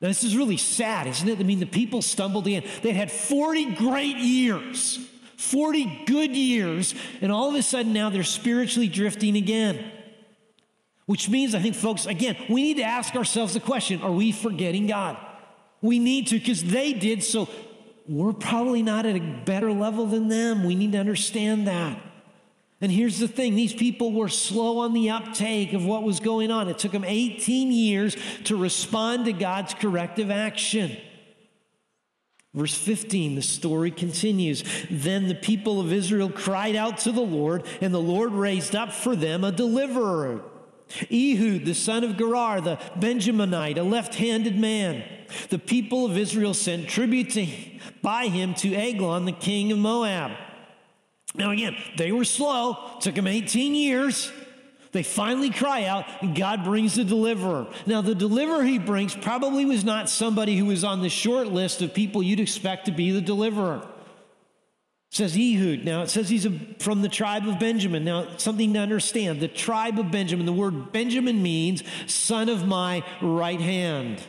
Now, 0.00 0.08
this 0.08 0.24
is 0.24 0.36
really 0.36 0.56
sad, 0.56 1.06
isn't 1.06 1.28
it? 1.28 1.38
I 1.38 1.44
mean, 1.44 1.60
the 1.60 1.66
people 1.66 2.02
stumbled 2.02 2.48
in. 2.48 2.64
They 2.82 2.92
had 2.92 3.10
40 3.10 3.76
great 3.76 4.16
years, 4.16 4.98
40 5.36 6.02
good 6.06 6.36
years, 6.36 6.96
and 7.22 7.30
all 7.30 7.48
of 7.48 7.54
a 7.54 7.62
sudden 7.62 7.92
now 7.92 8.10
they're 8.10 8.24
spiritually 8.24 8.88
drifting 8.88 9.36
again. 9.36 9.92
Which 11.06 11.28
means, 11.28 11.54
I 11.54 11.60
think, 11.60 11.76
folks, 11.76 12.06
again, 12.06 12.36
we 12.48 12.62
need 12.62 12.78
to 12.78 12.82
ask 12.82 13.14
ourselves 13.14 13.54
the 13.54 13.60
question 13.60 14.02
are 14.02 14.10
we 14.10 14.32
forgetting 14.32 14.88
God? 14.88 15.16
We 15.84 15.98
need 15.98 16.28
to, 16.28 16.38
because 16.38 16.64
they 16.64 16.94
did, 16.94 17.22
so 17.22 17.46
we're 18.08 18.32
probably 18.32 18.82
not 18.82 19.04
at 19.04 19.16
a 19.16 19.42
better 19.44 19.70
level 19.70 20.06
than 20.06 20.28
them. 20.28 20.64
We 20.64 20.74
need 20.74 20.92
to 20.92 20.98
understand 20.98 21.66
that. 21.66 22.00
And 22.80 22.90
here's 22.90 23.18
the 23.18 23.28
thing 23.28 23.54
these 23.54 23.74
people 23.74 24.10
were 24.10 24.30
slow 24.30 24.78
on 24.78 24.94
the 24.94 25.10
uptake 25.10 25.74
of 25.74 25.84
what 25.84 26.02
was 26.02 26.20
going 26.20 26.50
on. 26.50 26.70
It 26.70 26.78
took 26.78 26.92
them 26.92 27.04
18 27.04 27.70
years 27.70 28.16
to 28.44 28.56
respond 28.56 29.26
to 29.26 29.34
God's 29.34 29.74
corrective 29.74 30.30
action. 30.30 30.96
Verse 32.54 32.74
15, 32.74 33.34
the 33.34 33.42
story 33.42 33.90
continues. 33.90 34.64
Then 34.90 35.28
the 35.28 35.34
people 35.34 35.82
of 35.82 35.92
Israel 35.92 36.30
cried 36.30 36.76
out 36.76 36.96
to 37.00 37.12
the 37.12 37.20
Lord, 37.20 37.66
and 37.82 37.92
the 37.92 38.00
Lord 38.00 38.32
raised 38.32 38.74
up 38.74 38.90
for 38.90 39.14
them 39.14 39.44
a 39.44 39.52
deliverer. 39.52 40.40
Ehud, 41.10 41.64
the 41.64 41.74
son 41.74 42.04
of 42.04 42.16
Gera, 42.16 42.60
the 42.60 42.76
Benjaminite, 42.98 43.78
a 43.78 43.82
left 43.82 44.14
handed 44.14 44.58
man. 44.58 45.04
The 45.48 45.58
people 45.58 46.06
of 46.06 46.16
Israel 46.16 46.54
sent 46.54 46.88
tribute 46.88 47.30
to, 47.30 47.46
by 48.02 48.26
him 48.26 48.54
to 48.54 48.74
Eglon, 48.74 49.24
the 49.24 49.32
king 49.32 49.72
of 49.72 49.78
Moab. 49.78 50.32
Now, 51.34 51.50
again, 51.50 51.76
they 51.96 52.12
were 52.12 52.24
slow, 52.24 52.76
took 53.00 53.16
them 53.16 53.26
18 53.26 53.74
years. 53.74 54.30
They 54.92 55.02
finally 55.02 55.50
cry 55.50 55.86
out, 55.86 56.04
and 56.22 56.36
God 56.36 56.62
brings 56.62 56.94
the 56.94 57.02
deliverer. 57.02 57.66
Now, 57.84 58.00
the 58.00 58.14
deliverer 58.14 58.62
he 58.62 58.78
brings 58.78 59.12
probably 59.16 59.64
was 59.64 59.82
not 59.82 60.08
somebody 60.08 60.56
who 60.56 60.66
was 60.66 60.84
on 60.84 61.02
the 61.02 61.08
short 61.08 61.48
list 61.48 61.82
of 61.82 61.92
people 61.92 62.22
you'd 62.22 62.38
expect 62.38 62.86
to 62.86 62.92
be 62.92 63.10
the 63.10 63.20
deliverer. 63.20 63.84
Says 65.14 65.38
Ehud. 65.38 65.84
Now, 65.84 66.02
it 66.02 66.10
says 66.10 66.28
he's 66.28 66.44
a, 66.44 66.50
from 66.80 67.00
the 67.00 67.08
tribe 67.08 67.46
of 67.46 67.60
Benjamin. 67.60 68.04
Now, 68.04 68.36
something 68.36 68.72
to 68.72 68.80
understand 68.80 69.38
the 69.38 69.46
tribe 69.46 70.00
of 70.00 70.10
Benjamin, 70.10 70.44
the 70.44 70.52
word 70.52 70.90
Benjamin 70.90 71.40
means 71.40 71.84
son 72.08 72.48
of 72.48 72.66
my 72.66 73.04
right 73.22 73.60
hand. 73.60 74.20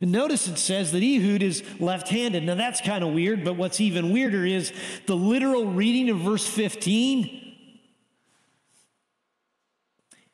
And 0.00 0.10
notice 0.10 0.48
it 0.48 0.56
says 0.56 0.90
that 0.92 1.02
Ehud 1.02 1.42
is 1.42 1.62
left 1.78 2.08
handed. 2.08 2.44
Now 2.44 2.54
that's 2.54 2.80
kind 2.80 3.04
of 3.04 3.12
weird, 3.12 3.44
but 3.44 3.56
what's 3.56 3.78
even 3.78 4.10
weirder 4.10 4.46
is 4.46 4.72
the 5.04 5.16
literal 5.16 5.66
reading 5.66 6.08
of 6.08 6.18
verse 6.18 6.46
15 6.46 7.54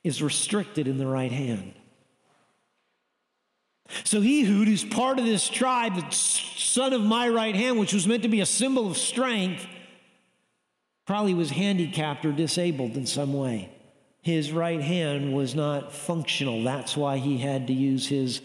is 0.04 0.22
restricted 0.22 0.86
in 0.86 0.96
the 0.96 1.08
right 1.08 1.32
hand. 1.32 1.74
So 4.04 4.18
Ehud, 4.18 4.68
who's 4.68 4.84
part 4.84 5.18
of 5.18 5.24
this 5.24 5.48
tribe, 5.48 6.12
son 6.70 6.92
of 6.92 7.02
my 7.02 7.28
right 7.28 7.56
hand, 7.56 7.78
which 7.78 7.92
was 7.92 8.06
meant 8.06 8.22
to 8.22 8.28
be 8.28 8.40
a 8.40 8.46
symbol 8.46 8.88
of 8.88 8.96
strength, 8.96 9.66
probably 11.04 11.34
was 11.34 11.50
handicapped 11.50 12.24
or 12.24 12.30
disabled 12.30 12.96
in 12.96 13.06
some 13.06 13.34
way. 13.34 13.68
His 14.22 14.52
right 14.52 14.80
hand 14.80 15.34
was 15.34 15.54
not 15.54 15.92
functional. 15.92 16.62
That's 16.62 16.96
why 16.96 17.16
he 17.16 17.38
had 17.38 17.66
to 17.66 17.72
use 17.72 18.06
his 18.06 18.40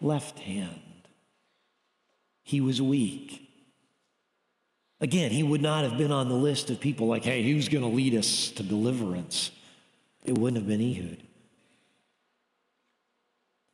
left 0.00 0.38
hand. 0.38 0.80
He 2.42 2.60
was 2.60 2.80
weak. 2.80 3.48
Again, 5.00 5.30
he 5.32 5.42
would 5.42 5.60
not 5.60 5.84
have 5.84 5.98
been 5.98 6.12
on 6.12 6.28
the 6.28 6.34
list 6.34 6.70
of 6.70 6.80
people 6.80 7.06
like, 7.06 7.24
hey, 7.24 7.42
who's 7.42 7.68
going 7.68 7.82
to 7.82 7.90
lead 7.94 8.14
us 8.14 8.48
to 8.52 8.62
deliverance? 8.62 9.50
It 10.24 10.38
wouldn't 10.38 10.62
have 10.62 10.68
been 10.68 10.80
Ehud. 10.80 11.18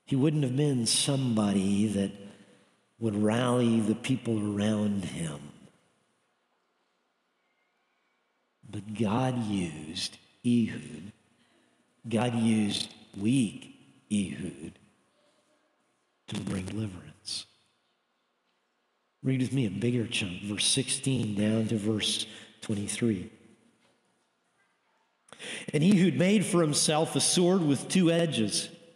He 0.07 0.17
wouldn't 0.17 0.43
have 0.43 0.57
been 0.57 0.87
somebody 0.87 1.87
that 1.89 2.11
would 2.99 3.23
rally 3.23 3.81
the 3.81 3.95
people 3.95 4.57
around 4.57 5.05
him. 5.05 5.39
But 8.69 8.95
God 8.95 9.45
used 9.45 10.19
Ehud. 10.45 11.13
God 12.09 12.35
used 12.35 12.93
weak 13.17 13.75
Ehud 14.13 14.73
to 16.29 16.41
bring 16.41 16.65
deliverance. 16.65 17.47
Read 19.23 19.41
with 19.41 19.53
me 19.53 19.67
a 19.67 19.71
bigger 19.71 20.07
chunk, 20.07 20.43
verse 20.43 20.67
16 20.67 21.35
down 21.35 21.69
to 21.69 21.77
verse 21.77 22.27
23. 22.61 23.31
And 25.73 25.83
Ehud 25.83 26.15
made 26.15 26.45
for 26.45 26.61
himself 26.61 27.17
a 27.17 27.21
sword 27.21 27.63
with 27.63 27.89
two 27.89 28.11
edges, 28.11 28.69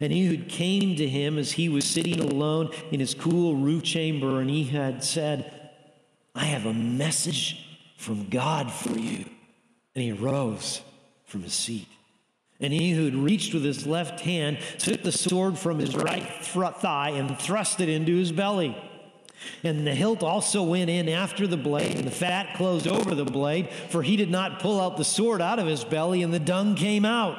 And 0.00 0.12
Ehud 0.12 0.48
came 0.48 0.96
to 0.96 1.08
him 1.08 1.38
as 1.38 1.52
he 1.52 1.68
was 1.68 1.84
sitting 1.84 2.20
alone 2.20 2.70
in 2.90 3.00
his 3.00 3.14
cool 3.14 3.56
roof 3.56 3.82
chamber, 3.82 4.40
and 4.40 4.50
he 4.50 4.64
had 4.64 5.02
said, 5.02 5.70
I 6.34 6.44
have 6.44 6.66
a 6.66 6.74
message 6.74 7.66
from 7.96 8.28
God 8.28 8.70
for 8.70 8.98
you. 8.98 9.24
And 9.94 10.04
he 10.04 10.12
arose 10.12 10.82
from 11.24 11.42
his 11.42 11.54
seat. 11.54 11.88
And 12.60 12.72
Ehud 12.72 13.14
reached 13.14 13.54
with 13.54 13.64
his 13.64 13.86
left 13.86 14.20
hand, 14.20 14.58
took 14.78 15.02
the 15.02 15.12
sword 15.12 15.58
from 15.58 15.78
his 15.78 15.94
right 15.96 16.28
thigh, 16.42 17.10
and 17.10 17.38
thrust 17.38 17.80
it 17.80 17.88
into 17.88 18.16
his 18.16 18.32
belly. 18.32 18.76
And 19.62 19.86
the 19.86 19.94
hilt 19.94 20.22
also 20.22 20.62
went 20.62 20.90
in 20.90 21.08
after 21.08 21.46
the 21.46 21.56
blade, 21.56 21.96
and 21.96 22.06
the 22.06 22.10
fat 22.10 22.56
closed 22.56 22.86
over 22.86 23.14
the 23.14 23.24
blade, 23.24 23.70
for 23.90 24.02
he 24.02 24.16
did 24.16 24.30
not 24.30 24.60
pull 24.60 24.80
out 24.80 24.96
the 24.96 25.04
sword 25.04 25.42
out 25.42 25.58
of 25.58 25.66
his 25.66 25.84
belly, 25.84 26.22
and 26.22 26.32
the 26.32 26.38
dung 26.38 26.74
came 26.74 27.04
out. 27.04 27.38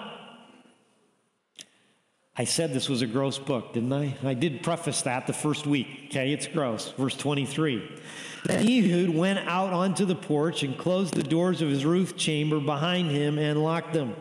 I 2.40 2.44
said 2.44 2.72
this 2.72 2.88
was 2.88 3.02
a 3.02 3.08
gross 3.08 3.40
book, 3.40 3.74
didn't 3.74 3.92
I? 3.92 4.16
I 4.24 4.36
did 4.36 4.62
preface 4.62 5.02
that 5.04 5.26
the 5.26 5.34
first 5.34 5.66
week. 5.66 5.88
Okay, 6.06 6.34
it's 6.34 6.46
gross. 6.46 6.92
Verse 6.92 7.16
23. 7.16 8.02
Then 8.46 8.68
Ehud 8.68 9.10
went 9.10 9.40
out 9.40 9.74
onto 9.74 10.06
the 10.06 10.16
porch 10.16 10.62
and 10.62 10.78
closed 10.78 11.16
the 11.16 11.24
doors 11.24 11.64
of 11.64 11.70
his 11.70 11.84
roof 11.84 12.16
chamber 12.16 12.60
behind 12.60 13.10
him 13.10 13.40
and 13.40 13.64
locked 13.64 13.94
them. 13.94 14.16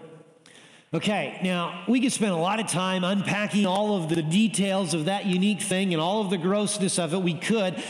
Okay, 0.94 1.38
now 1.42 1.84
we 1.88 2.00
could 2.00 2.12
spend 2.12 2.32
a 2.32 2.36
lot 2.36 2.58
of 2.58 2.68
time 2.68 3.04
unpacking 3.04 3.66
all 3.66 4.02
of 4.02 4.08
the 4.08 4.22
details 4.22 4.94
of 4.94 5.04
that 5.04 5.26
unique 5.26 5.60
thing 5.60 5.92
and 5.92 6.00
all 6.00 6.22
of 6.22 6.30
the 6.30 6.38
grossness 6.38 6.98
of 6.98 7.12
it. 7.12 7.20
We 7.20 7.34
could. 7.34 7.82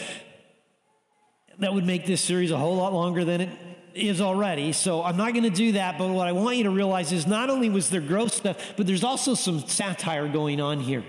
That 1.61 1.73
would 1.73 1.87
make 1.87 2.05
this 2.05 2.21
series 2.21 2.51
a 2.51 2.59
whole 2.59 2.75
lot 2.75 2.93
longer 2.93 3.25
than 3.25 3.43
it 3.43 3.76
is 3.97 4.21
already. 4.21 4.73
So 4.73 5.03
I'm 5.03 5.17
not 5.17 5.33
going 5.33 5.45
to 5.45 5.51
do 5.51 5.73
that. 5.73 5.99
But 5.99 6.11
what 6.11 6.29
I 6.29 6.33
want 6.33 6.57
you 6.57 6.65
to 6.65 6.71
realize 6.71 7.13
is 7.13 7.27
not 7.27 7.51
only 7.51 7.69
was 7.71 7.91
there 7.91 8.01
gross 8.01 8.35
stuff, 8.35 8.75
but 8.77 8.87
there's 8.87 9.05
also 9.05 9.35
some 9.35 9.61
satire 9.61 10.29
going 10.29 10.61
on 10.61 10.81
here. 10.81 11.05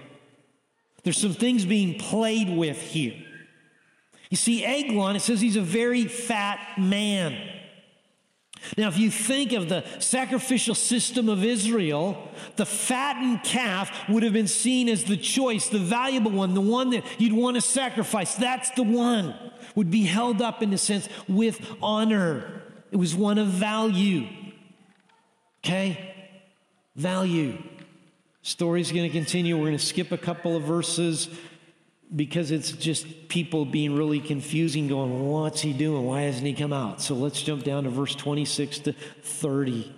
There's 1.04 1.18
some 1.18 1.34
things 1.34 1.66
being 1.66 2.00
played 2.00 2.50
with 2.50 2.82
here. 2.82 3.16
You 4.30 4.38
see, 4.38 4.66
Eglon, 4.66 5.16
it 5.16 5.22
says 5.22 5.40
he's 5.40 5.56
a 5.56 5.62
very 5.62 6.06
fat 6.06 6.60
man. 6.78 7.38
Now, 8.78 8.88
if 8.90 8.98
you 8.98 9.10
think 9.10 9.54
of 9.54 9.70
the 9.70 9.86
sacrificial 10.00 10.76
system 10.76 11.30
of 11.30 11.44
Israel, 11.44 12.30
the 12.56 12.66
fattened 12.66 13.44
calf 13.44 14.10
would 14.10 14.24
have 14.24 14.34
been 14.34 14.48
seen 14.48 14.90
as 14.90 15.06
the 15.06 15.16
choice, 15.16 15.70
the 15.70 15.80
valuable 15.80 16.32
one, 16.32 16.54
the 16.54 16.62
one 16.62 16.90
that 16.90 17.06
you'd 17.18 17.34
want 17.34 17.56
to 17.56 17.62
sacrifice. 17.62 18.36
That's 18.36 18.72
the 18.72 18.84
one, 18.84 19.36
would 19.76 19.92
be 19.92 20.04
held 20.04 20.42
up 20.42 20.62
in 20.62 20.74
a 20.74 20.78
sense 20.78 21.08
with 21.28 21.66
honor. 21.82 22.64
It 22.92 22.98
was 22.98 23.16
one 23.16 23.38
of 23.38 23.48
value. 23.48 24.28
Okay? 25.64 26.14
Value. 26.96 27.62
Story's 28.42 28.92
going 28.92 29.10
to 29.10 29.10
continue. 29.10 29.58
We're 29.58 29.66
going 29.66 29.78
to 29.78 29.86
skip 29.86 30.12
a 30.12 30.18
couple 30.18 30.56
of 30.56 30.64
verses 30.64 31.30
because 32.16 32.52
it's 32.52 32.72
just 32.72 33.28
people 33.28 33.66
being 33.66 33.96
really 33.96 34.22
confusing, 34.22 34.88
going, 34.88 35.28
What's 35.28 35.62
he 35.62 35.74
doing? 35.74 36.06
Why 36.06 36.22
hasn't 36.22 36.46
he 36.46 36.54
come 36.54 36.72
out? 36.72 37.02
So 37.02 37.16
let's 37.16 37.42
jump 37.42 37.64
down 37.64 37.84
to 37.84 37.90
verse 37.90 38.16
26 38.16 38.80
to 38.80 38.94
30. 38.94 39.94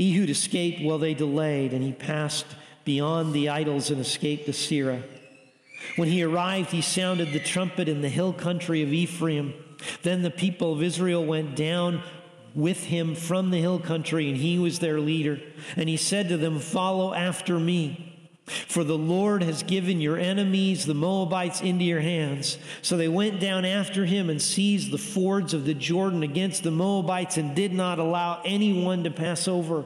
Ehud 0.00 0.30
escaped 0.30 0.82
while 0.82 0.98
they 0.98 1.14
delayed, 1.14 1.72
and 1.72 1.84
he 1.84 1.92
passed 1.92 2.46
beyond 2.84 3.32
the 3.32 3.48
idols 3.48 3.90
and 3.90 4.00
escaped 4.00 4.46
to 4.46 4.52
Seirah. 4.52 5.02
When 5.94 6.08
he 6.08 6.22
arrived, 6.22 6.72
he 6.72 6.82
sounded 6.82 7.32
the 7.32 7.38
trumpet 7.38 7.88
in 7.88 8.00
the 8.00 8.08
hill 8.08 8.32
country 8.32 8.82
of 8.82 8.92
Ephraim. 8.92 9.54
Then 10.02 10.22
the 10.22 10.30
people 10.30 10.72
of 10.72 10.82
Israel 10.82 11.24
went 11.24 11.56
down 11.56 12.02
with 12.54 12.84
him 12.84 13.14
from 13.14 13.50
the 13.50 13.60
hill 13.60 13.78
country, 13.78 14.28
and 14.28 14.36
he 14.36 14.58
was 14.58 14.78
their 14.78 14.98
leader. 14.98 15.40
And 15.76 15.88
he 15.88 15.96
said 15.96 16.28
to 16.30 16.36
them, 16.36 16.58
Follow 16.58 17.12
after 17.12 17.58
me. 17.58 18.12
For 18.46 18.84
the 18.84 18.96
Lord 18.96 19.42
has 19.42 19.64
given 19.64 20.00
your 20.00 20.16
enemies, 20.16 20.86
the 20.86 20.94
Moabites, 20.94 21.60
into 21.60 21.84
your 21.84 22.00
hands. 22.00 22.58
So 22.80 22.96
they 22.96 23.08
went 23.08 23.40
down 23.40 23.64
after 23.64 24.06
him 24.06 24.30
and 24.30 24.40
seized 24.40 24.92
the 24.92 24.98
fords 24.98 25.52
of 25.52 25.64
the 25.64 25.74
Jordan 25.74 26.22
against 26.22 26.62
the 26.62 26.70
Moabites 26.70 27.38
and 27.38 27.56
did 27.56 27.72
not 27.72 27.98
allow 27.98 28.40
anyone 28.44 29.02
to 29.02 29.10
pass 29.10 29.48
over. 29.48 29.84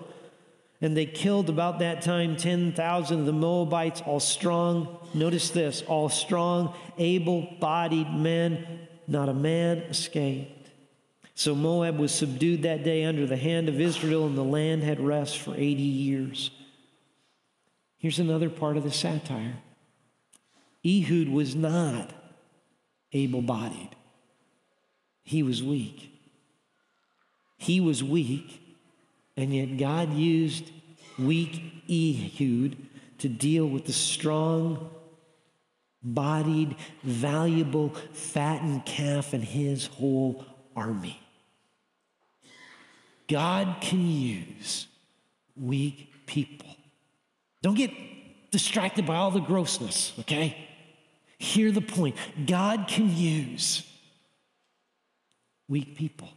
And 0.83 0.95
they 0.95 1.07
killed 1.07 1.49
about 1.49 1.79
that 1.79 2.03
time 2.03 2.37
10,000 2.37 3.21
of 3.21 3.27
the 3.27 3.33
Moabites, 3.33 4.03
all 4.03 4.21
strong. 4.21 4.99
Notice 5.15 5.51
this 5.51 5.83
all 5.83 6.11
strong, 6.11 6.75
able 6.99 7.49
bodied 7.61 8.13
men. 8.13 8.89
Not 9.11 9.29
a 9.29 9.35
man 9.35 9.79
escaped. 9.79 10.71
So 11.35 11.57
Moab 11.57 11.99
was 11.99 12.15
subdued 12.15 12.63
that 12.63 12.85
day 12.85 13.05
under 13.05 13.27
the 13.27 13.37
hand 13.37 13.69
of 13.69 13.81
Israel, 13.81 14.25
and 14.25 14.39
the 14.39 14.45
land 14.45 14.85
had 14.85 15.01
rest 15.01 15.39
for 15.39 15.53
80 15.53 15.83
years. 15.83 16.51
Here's 17.99 18.21
another 18.21 18.49
part 18.49 18.77
of 18.77 18.85
the 18.85 18.91
satire 18.93 19.57
Ehud 20.87 21.29
was 21.29 21.57
not 21.57 22.13
able 23.13 23.43
bodied, 23.43 23.97
he 25.25 25.43
was 25.43 25.61
weak. 25.61 26.07
He 27.59 27.81
was 27.81 28.03
weak, 28.03 28.63
and 29.37 29.53
yet 29.53 29.77
God 29.77 30.15
used 30.15 30.71
weak 31.19 31.83
Ehud 31.91 32.77
to 33.19 33.29
deal 33.29 33.67
with 33.67 33.87
the 33.87 33.93
strong, 33.93 34.89
bodied, 36.03 36.77
valuable, 37.03 37.91
fattened 38.13 38.85
calf 38.87 39.33
and 39.33 39.45
his 39.45 39.87
whole 39.87 40.45
army. 40.75 41.21
God 43.29 43.77
can 43.81 44.07
use 44.07 44.87
weak 45.57 46.13
people 46.27 46.71
don't 47.63 47.75
get 47.75 47.91
distracted 48.51 49.07
by 49.07 49.17
all 49.17 49.31
the 49.31 49.41
grossness, 49.41 50.13
okay? 50.21 50.57
Hear 51.39 51.71
the 51.71 51.81
point. 51.81 52.17
God 52.47 52.87
can 52.89 53.15
use 53.15 53.87
weak 55.69 55.97
people. 55.97 56.29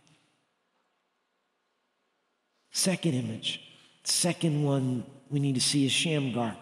Second 2.71 3.13
image, 3.13 3.61
second 4.03 4.63
one 4.63 5.05
we 5.29 5.39
need 5.39 5.55
to 5.55 5.61
see 5.61 5.85
is 5.85 5.91
Shamgar. 5.91 6.57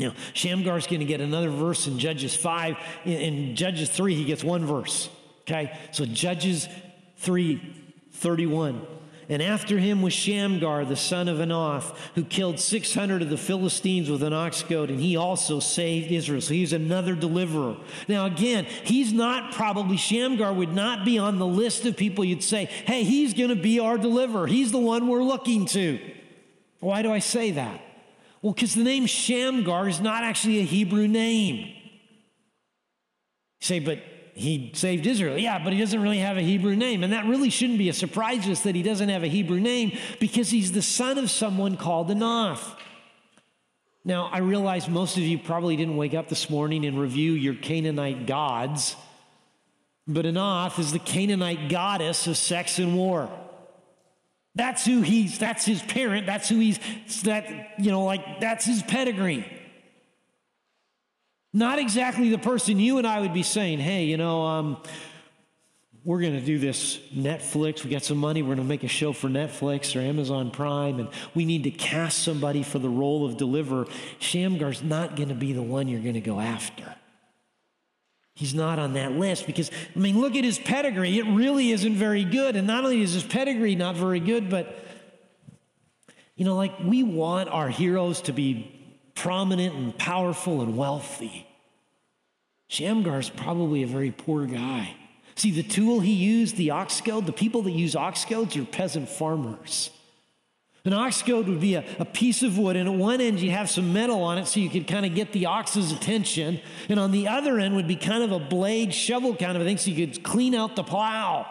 Now, 0.00 0.14
Shamgar's 0.32 0.86
going 0.86 1.00
to 1.00 1.06
get 1.06 1.20
another 1.20 1.50
verse 1.50 1.86
in 1.86 1.98
Judges 1.98 2.34
5. 2.34 2.76
In, 3.04 3.12
in 3.12 3.56
Judges 3.56 3.90
3, 3.90 4.14
he 4.14 4.24
gets 4.24 4.42
one 4.42 4.64
verse. 4.66 5.08
Okay? 5.42 5.76
So 5.92 6.04
Judges 6.04 6.68
3 7.18 7.76
31. 8.12 8.86
And 9.30 9.40
after 9.40 9.78
him 9.78 10.02
was 10.02 10.12
Shamgar, 10.12 10.84
the 10.84 10.96
son 10.96 11.28
of 11.28 11.38
Anath, 11.38 11.94
who 12.16 12.24
killed 12.24 12.58
600 12.58 13.22
of 13.22 13.30
the 13.30 13.38
Philistines 13.38 14.10
with 14.10 14.24
an 14.24 14.32
ox 14.32 14.64
goad, 14.64 14.90
and 14.90 14.98
he 14.98 15.16
also 15.16 15.60
saved 15.60 16.10
Israel. 16.10 16.40
So 16.40 16.52
he's 16.52 16.72
another 16.72 17.14
deliverer. 17.14 17.76
Now, 18.08 18.26
again, 18.26 18.64
he's 18.64 19.12
not 19.12 19.52
probably, 19.52 19.96
Shamgar 19.96 20.52
would 20.52 20.74
not 20.74 21.04
be 21.04 21.16
on 21.16 21.38
the 21.38 21.46
list 21.46 21.86
of 21.86 21.96
people 21.96 22.24
you'd 22.24 22.42
say, 22.42 22.64
hey, 22.64 23.04
he's 23.04 23.32
going 23.32 23.50
to 23.50 23.56
be 23.56 23.78
our 23.78 23.96
deliverer. 23.96 24.48
He's 24.48 24.72
the 24.72 24.78
one 24.78 25.06
we're 25.06 25.22
looking 25.22 25.64
to. 25.66 26.00
Why 26.80 27.02
do 27.02 27.12
I 27.12 27.20
say 27.20 27.52
that? 27.52 27.80
Well, 28.42 28.52
because 28.52 28.74
the 28.74 28.84
name 28.84 29.06
Shamgar 29.06 29.88
is 29.88 30.00
not 30.00 30.24
actually 30.24 30.60
a 30.60 30.64
Hebrew 30.64 31.06
name. 31.06 31.56
You 31.58 31.74
say, 33.60 33.80
but 33.80 33.98
he 34.34 34.72
saved 34.74 35.06
Israel. 35.06 35.36
Yeah, 35.36 35.62
but 35.62 35.74
he 35.74 35.78
doesn't 35.78 36.00
really 36.00 36.20
have 36.20 36.38
a 36.38 36.42
Hebrew 36.42 36.74
name. 36.74 37.04
And 37.04 37.12
that 37.12 37.26
really 37.26 37.50
shouldn't 37.50 37.78
be 37.78 37.90
a 37.90 37.92
surprise 37.92 38.46
to 38.46 38.52
us 38.52 38.62
that 38.62 38.74
he 38.74 38.82
doesn't 38.82 39.10
have 39.10 39.22
a 39.22 39.28
Hebrew 39.28 39.60
name 39.60 39.96
because 40.18 40.50
he's 40.50 40.72
the 40.72 40.82
son 40.82 41.18
of 41.18 41.30
someone 41.30 41.76
called 41.76 42.08
Anath. 42.08 42.76
Now, 44.02 44.30
I 44.32 44.38
realize 44.38 44.88
most 44.88 45.18
of 45.18 45.22
you 45.22 45.38
probably 45.38 45.76
didn't 45.76 45.96
wake 45.96 46.14
up 46.14 46.30
this 46.30 46.48
morning 46.48 46.86
and 46.86 46.98
review 46.98 47.32
your 47.32 47.54
Canaanite 47.54 48.26
gods, 48.26 48.96
but 50.06 50.24
Anath 50.24 50.78
is 50.78 50.92
the 50.92 50.98
Canaanite 50.98 51.68
goddess 51.68 52.26
of 52.26 52.38
sex 52.38 52.78
and 52.78 52.96
war. 52.96 53.28
That's 54.54 54.84
who 54.84 55.00
he's, 55.00 55.38
that's 55.38 55.64
his 55.64 55.80
parent, 55.82 56.26
that's 56.26 56.48
who 56.48 56.58
he's, 56.58 56.78
that, 57.22 57.74
you 57.78 57.90
know, 57.90 58.04
like, 58.04 58.40
that's 58.40 58.64
his 58.64 58.82
pedigree. 58.82 59.46
Not 61.52 61.78
exactly 61.78 62.30
the 62.30 62.38
person 62.38 62.78
you 62.78 62.98
and 62.98 63.06
I 63.06 63.20
would 63.20 63.32
be 63.32 63.42
saying, 63.42 63.78
hey, 63.78 64.04
you 64.04 64.16
know, 64.16 64.42
um, 64.42 64.76
we're 66.04 66.20
going 66.20 66.38
to 66.38 66.44
do 66.44 66.58
this 66.58 66.98
Netflix. 67.14 67.84
We 67.84 67.90
got 67.90 68.02
some 68.02 68.18
money. 68.18 68.42
We're 68.42 68.54
going 68.54 68.58
to 68.58 68.64
make 68.64 68.84
a 68.84 68.88
show 68.88 69.12
for 69.12 69.28
Netflix 69.28 69.94
or 69.94 70.00
Amazon 70.00 70.50
Prime, 70.50 70.98
and 70.98 71.08
we 71.34 71.44
need 71.44 71.64
to 71.64 71.70
cast 71.70 72.20
somebody 72.20 72.62
for 72.62 72.78
the 72.78 72.88
role 72.88 73.26
of 73.26 73.36
deliverer. 73.36 73.86
Shamgar's 74.18 74.82
not 74.82 75.16
going 75.16 75.28
to 75.28 75.34
be 75.34 75.52
the 75.52 75.62
one 75.62 75.88
you're 75.88 76.00
going 76.00 76.14
to 76.14 76.20
go 76.20 76.40
after. 76.40 76.94
He's 78.34 78.54
not 78.54 78.78
on 78.78 78.94
that 78.94 79.12
list 79.12 79.46
because, 79.46 79.70
I 79.94 79.98
mean, 79.98 80.18
look 80.18 80.34
at 80.34 80.44
his 80.44 80.58
pedigree. 80.58 81.18
It 81.18 81.26
really 81.26 81.72
isn't 81.72 81.94
very 81.94 82.24
good. 82.24 82.56
And 82.56 82.66
not 82.66 82.84
only 82.84 83.02
is 83.02 83.12
his 83.12 83.24
pedigree 83.24 83.74
not 83.74 83.96
very 83.96 84.20
good, 84.20 84.48
but, 84.48 84.82
you 86.36 86.44
know, 86.44 86.54
like 86.54 86.78
we 86.82 87.02
want 87.02 87.48
our 87.50 87.68
heroes 87.68 88.22
to 88.22 88.32
be 88.32 88.76
prominent 89.14 89.74
and 89.74 89.96
powerful 89.98 90.62
and 90.62 90.76
wealthy. 90.76 91.46
Shamgar's 92.70 93.28
probably 93.28 93.82
a 93.82 93.86
very 93.86 94.12
poor 94.12 94.46
guy. 94.46 94.94
See, 95.34 95.50
the 95.50 95.62
tool 95.62 96.00
he 96.00 96.12
used, 96.12 96.56
the 96.56 96.70
ox 96.70 97.00
goad, 97.00 97.26
the 97.26 97.32
people 97.32 97.62
that 97.62 97.72
use 97.72 97.96
ox 97.96 98.24
goads 98.24 98.56
are 98.56 98.64
peasant 98.64 99.08
farmers. 99.08 99.90
An 100.84 100.94
ox 100.94 101.20
goad 101.22 101.46
would 101.46 101.60
be 101.60 101.74
a, 101.74 101.84
a, 101.98 102.06
piece 102.06 102.42
of 102.42 102.56
wood, 102.56 102.74
and 102.74 102.88
at 102.88 102.94
one 102.94 103.20
end 103.20 103.38
you 103.40 103.50
have 103.50 103.68
some 103.68 103.92
metal 103.92 104.22
on 104.22 104.38
it 104.38 104.46
so 104.46 104.60
you 104.60 104.70
could 104.70 104.86
kind 104.86 105.04
of 105.04 105.14
get 105.14 105.32
the 105.32 105.46
ox's 105.46 105.92
attention. 105.92 106.58
And 106.88 106.98
on 106.98 107.10
the 107.10 107.28
other 107.28 107.58
end 107.58 107.76
would 107.76 107.86
be 107.86 107.96
kind 107.96 108.22
of 108.22 108.32
a 108.32 108.38
blade, 108.38 108.94
shovel 108.94 109.36
kind 109.36 109.56
of 109.56 109.62
a 109.62 109.66
thing 109.66 109.76
so 109.76 109.90
you 109.90 110.06
could 110.06 110.22
clean 110.22 110.54
out 110.54 110.76
the 110.76 110.82
plow. 110.82 111.46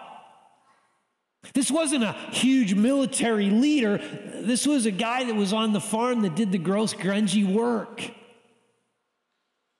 This 1.53 1.69
wasn't 1.69 2.03
a 2.03 2.13
huge 2.31 2.73
military 2.73 3.51
leader. 3.51 3.99
This 4.41 4.65
was 4.65 4.85
a 4.85 4.91
guy 4.91 5.23
that 5.23 5.35
was 5.35 5.53
on 5.53 5.73
the 5.73 5.79
farm 5.79 6.23
that 6.23 6.35
did 6.35 6.51
the 6.51 6.57
gross, 6.57 6.93
grungy 6.93 7.45
work. 7.45 8.11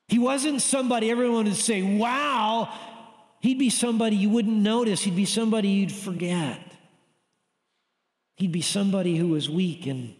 He 0.08 0.20
wasn't 0.20 0.62
somebody 0.62 1.10
everyone 1.10 1.46
would 1.46 1.56
say, 1.56 1.82
wow. 1.82 2.72
He'd 3.42 3.60
be 3.60 3.70
somebody 3.70 4.16
you 4.16 4.30
wouldn't 4.30 4.58
notice. 4.58 5.02
He'd 5.02 5.16
be 5.16 5.26
somebody 5.26 5.70
you'd 5.70 5.92
forget. 5.92 6.60
He'd 8.40 8.54
be 8.54 8.62
somebody 8.62 9.18
who 9.18 9.28
was 9.28 9.50
weak 9.50 9.86
and 9.86 10.16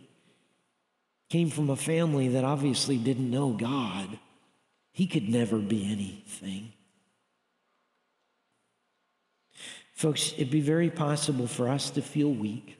came 1.30 1.50
from 1.50 1.70
a 1.70 1.78
family 1.78 2.28
that 2.28 2.44
obviously 2.44 2.98
didn't 2.98 3.32
know 3.32 3.52
God. 3.54 4.20
He 4.92 5.08
could 5.08 5.30
never 5.30 5.58
be 5.58 5.90
anything. 5.90 6.74
Folks, 9.94 10.34
it'd 10.34 10.52
be 10.52 10.60
very 10.60 10.90
possible 10.90 11.48
for 11.48 11.70
us 11.70 11.92
to 11.92 12.02
feel 12.02 12.30
weak, 12.30 12.78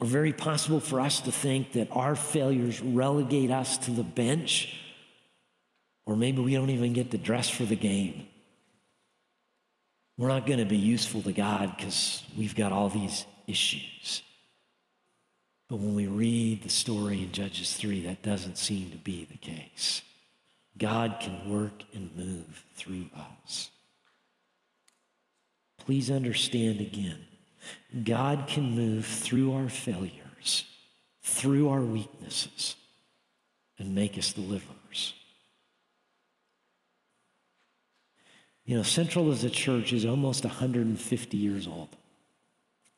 or 0.00 0.08
very 0.08 0.32
possible 0.32 0.80
for 0.80 0.98
us 0.98 1.20
to 1.20 1.30
think 1.30 1.72
that 1.74 1.86
our 1.92 2.16
failures 2.16 2.80
relegate 2.80 3.52
us 3.52 3.78
to 3.78 3.92
the 3.92 4.02
bench, 4.02 4.76
or 6.04 6.16
maybe 6.16 6.42
we 6.42 6.54
don't 6.54 6.70
even 6.70 6.92
get 6.92 7.12
to 7.12 7.18
dress 7.18 7.48
for 7.48 7.64
the 7.64 7.76
game. 7.76 8.26
We're 10.18 10.28
not 10.28 10.46
going 10.46 10.58
to 10.58 10.64
be 10.64 10.78
useful 10.78 11.22
to 11.22 11.32
God 11.32 11.76
because 11.76 12.24
we've 12.36 12.56
got 12.56 12.72
all 12.72 12.88
these 12.88 13.24
issues. 13.52 14.22
But 15.68 15.76
when 15.76 15.94
we 15.94 16.06
read 16.06 16.62
the 16.62 16.70
story 16.70 17.22
in 17.22 17.32
Judges 17.32 17.74
3, 17.74 18.02
that 18.06 18.22
doesn't 18.22 18.58
seem 18.58 18.90
to 18.90 18.96
be 18.96 19.26
the 19.30 19.36
case. 19.38 20.02
God 20.76 21.18
can 21.20 21.50
work 21.50 21.82
and 21.94 22.16
move 22.16 22.64
through 22.74 23.06
us. 23.44 23.70
Please 25.78 26.10
understand 26.10 26.80
again 26.80 27.26
God 28.02 28.46
can 28.48 28.74
move 28.74 29.06
through 29.06 29.52
our 29.54 29.68
failures, 29.68 30.64
through 31.22 31.68
our 31.68 31.82
weaknesses, 31.82 32.74
and 33.78 33.94
make 33.94 34.18
us 34.18 34.32
deliverers. 34.32 35.14
You 38.64 38.76
know, 38.76 38.82
Central 38.82 39.30
as 39.30 39.44
a 39.44 39.50
church 39.50 39.92
is 39.92 40.04
almost 40.04 40.44
150 40.44 41.36
years 41.36 41.66
old. 41.66 41.96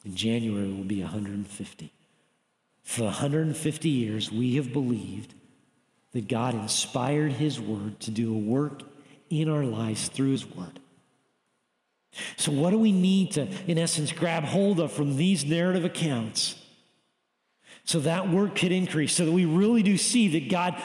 In 0.04 0.14
January, 0.14 0.68
will 0.68 0.84
be 0.84 1.00
150. 1.00 1.92
For 2.82 3.04
150 3.04 3.88
years, 3.88 4.30
we 4.30 4.56
have 4.56 4.72
believed 4.72 5.34
that 6.12 6.28
God 6.28 6.54
inspired 6.54 7.32
His 7.32 7.60
Word 7.60 7.98
to 8.00 8.10
do 8.10 8.34
a 8.34 8.38
work 8.38 8.82
in 9.30 9.48
our 9.48 9.64
lives 9.64 10.08
through 10.08 10.32
His 10.32 10.46
Word. 10.46 10.78
So, 12.36 12.52
what 12.52 12.70
do 12.70 12.78
we 12.78 12.92
need 12.92 13.32
to, 13.32 13.48
in 13.66 13.78
essence, 13.78 14.12
grab 14.12 14.44
hold 14.44 14.78
of 14.78 14.92
from 14.92 15.16
these 15.16 15.44
narrative 15.44 15.84
accounts 15.84 16.56
so 17.84 18.00
that 18.00 18.30
work 18.30 18.54
could 18.54 18.72
increase, 18.72 19.14
so 19.14 19.24
that 19.24 19.32
we 19.32 19.46
really 19.46 19.82
do 19.82 19.96
see 19.96 20.28
that 20.28 20.48
God 20.48 20.80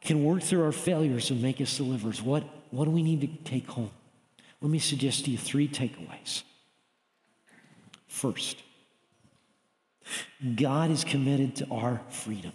can 0.00 0.24
work 0.24 0.42
through 0.42 0.64
our 0.64 0.72
failures 0.72 1.30
and 1.30 1.42
make 1.42 1.60
us 1.60 1.76
deliverers? 1.76 2.22
What, 2.22 2.44
what 2.70 2.86
do 2.86 2.90
we 2.90 3.02
need 3.02 3.20
to 3.20 3.50
take 3.50 3.68
home? 3.68 3.90
Let 4.60 4.70
me 4.70 4.78
suggest 4.78 5.26
to 5.26 5.30
you 5.30 5.38
three 5.38 5.68
takeaways. 5.68 6.42
First, 8.06 8.62
God 10.54 10.90
is 10.90 11.04
committed 11.04 11.56
to 11.56 11.68
our 11.70 12.00
freedom. 12.08 12.52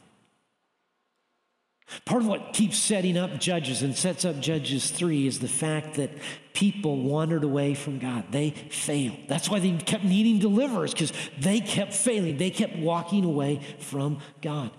Part 2.05 2.21
of 2.21 2.27
what 2.29 2.53
keeps 2.53 2.77
setting 2.77 3.17
up 3.17 3.37
Judges 3.37 3.81
and 3.81 3.95
sets 3.95 4.23
up 4.23 4.39
Judges 4.39 4.89
3 4.91 5.27
is 5.27 5.39
the 5.39 5.49
fact 5.49 5.95
that 5.95 6.09
people 6.53 7.01
wandered 7.01 7.43
away 7.43 7.73
from 7.73 7.99
God. 7.99 8.31
They 8.31 8.51
failed. 8.51 9.17
That's 9.27 9.49
why 9.49 9.59
they 9.59 9.71
kept 9.71 10.05
needing 10.05 10.39
deliverers, 10.39 10.93
because 10.93 11.11
they 11.37 11.59
kept 11.59 11.93
failing. 11.93 12.37
They 12.37 12.49
kept 12.49 12.77
walking 12.77 13.25
away 13.25 13.61
from 13.79 14.19
God. 14.41 14.71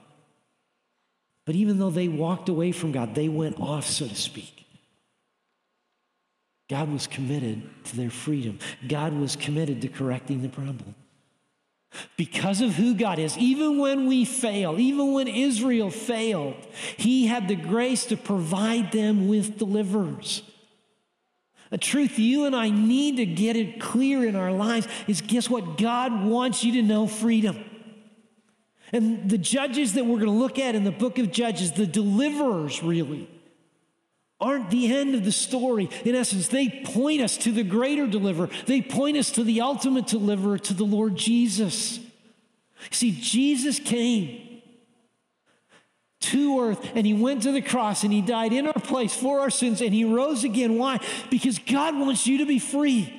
But 1.45 1.55
even 1.55 1.79
though 1.79 1.91
they 1.91 2.09
walked 2.09 2.49
away 2.49 2.73
from 2.73 2.93
God, 2.93 3.15
they 3.15 3.29
went 3.29 3.61
off, 3.61 3.87
so 3.87 4.09
to 4.09 4.15
speak. 4.15 4.62
God 6.69 6.91
was 6.91 7.07
committed 7.07 7.63
to 7.85 7.97
their 7.97 8.11
freedom, 8.11 8.59
God 8.89 9.13
was 9.13 9.37
committed 9.37 9.83
to 9.83 9.89
correcting 9.89 10.43
the 10.43 10.49
problem. 10.49 10.95
Because 12.17 12.63
of 12.63 12.75
who 12.75 12.95
God 12.95 13.19
is, 13.19 13.37
even 13.37 13.79
when 13.79 14.07
we 14.07 14.25
fail, 14.25 14.81
even 14.81 15.13
when 15.13 15.29
Israel 15.29 15.91
failed, 15.91 16.57
He 16.97 17.27
had 17.27 17.49
the 17.49 17.57
grace 17.57 18.07
to 18.07 18.17
provide 18.17 18.93
them 18.93 19.29
with 19.29 19.59
deliverers. 19.59 20.43
A 21.71 21.79
truth 21.79 22.19
you 22.19 22.45
and 22.45 22.55
I 22.55 22.71
need 22.71 23.17
to 23.17 23.27
get 23.27 23.57
it 23.57 23.81
clear 23.81 24.27
in 24.27 24.37
our 24.37 24.53
lives 24.53 24.87
is 25.07 25.23
guess 25.23 25.49
what? 25.49 25.79
God 25.79 26.25
wants 26.25 26.65
you 26.65 26.73
to 26.73 26.83
know 26.83 27.07
freedom. 27.07 27.63
And 28.93 29.29
the 29.31 29.39
judges 29.39 29.95
that 29.95 30.05
we're 30.05 30.19
going 30.19 30.27
to 30.27 30.39
look 30.39 30.59
at 30.59 30.75
in 30.75 30.85
the 30.85 30.93
book 30.93 31.19
of 31.19 31.33
Judges, 31.33 31.73
the 31.73 31.87
deliverers 31.87 32.83
really, 32.83 33.27
aren't 34.43 34.71
the 34.71 34.95
end 34.95 35.15
of 35.15 35.25
the 35.25 35.33
story. 35.33 35.89
In 36.05 36.15
essence, 36.15 36.49
they 36.49 36.69
point 36.69 37.23
us 37.23 37.37
to 37.39 37.53
the 37.53 37.63
greater 37.63 38.07
deliverer, 38.07 38.51
they 38.67 38.83
point 38.83 39.17
us 39.17 39.31
to 39.33 39.45
the 39.45 39.61
ultimate 39.61 40.07
deliverer, 40.07 40.59
to 40.59 40.75
the 40.75 40.85
Lord 40.85 41.17
Jesus. 41.17 42.01
See, 42.91 43.13
Jesus 43.13 43.79
came 43.79 44.61
to 46.21 46.61
earth 46.61 46.93
and 46.95 47.07
he 47.07 47.15
went 47.15 47.43
to 47.43 47.53
the 47.53 47.63
cross 47.63 48.05
and 48.05 48.13
he 48.13 48.21
died 48.21 48.53
in 48.53 48.67
our 48.67 48.73
place 48.73 49.15
for 49.15 49.41
our 49.41 49.51
sins 49.51 49.81
and 49.81 49.93
he 49.93 50.05
rose 50.05 50.45
again. 50.45 50.79
Why? 50.79 50.99
Because 51.31 51.59
God 51.59 51.97
wants 51.99 52.27
you 52.27 52.39
to 52.39 52.47
be 52.47 52.59
free. 52.59 53.19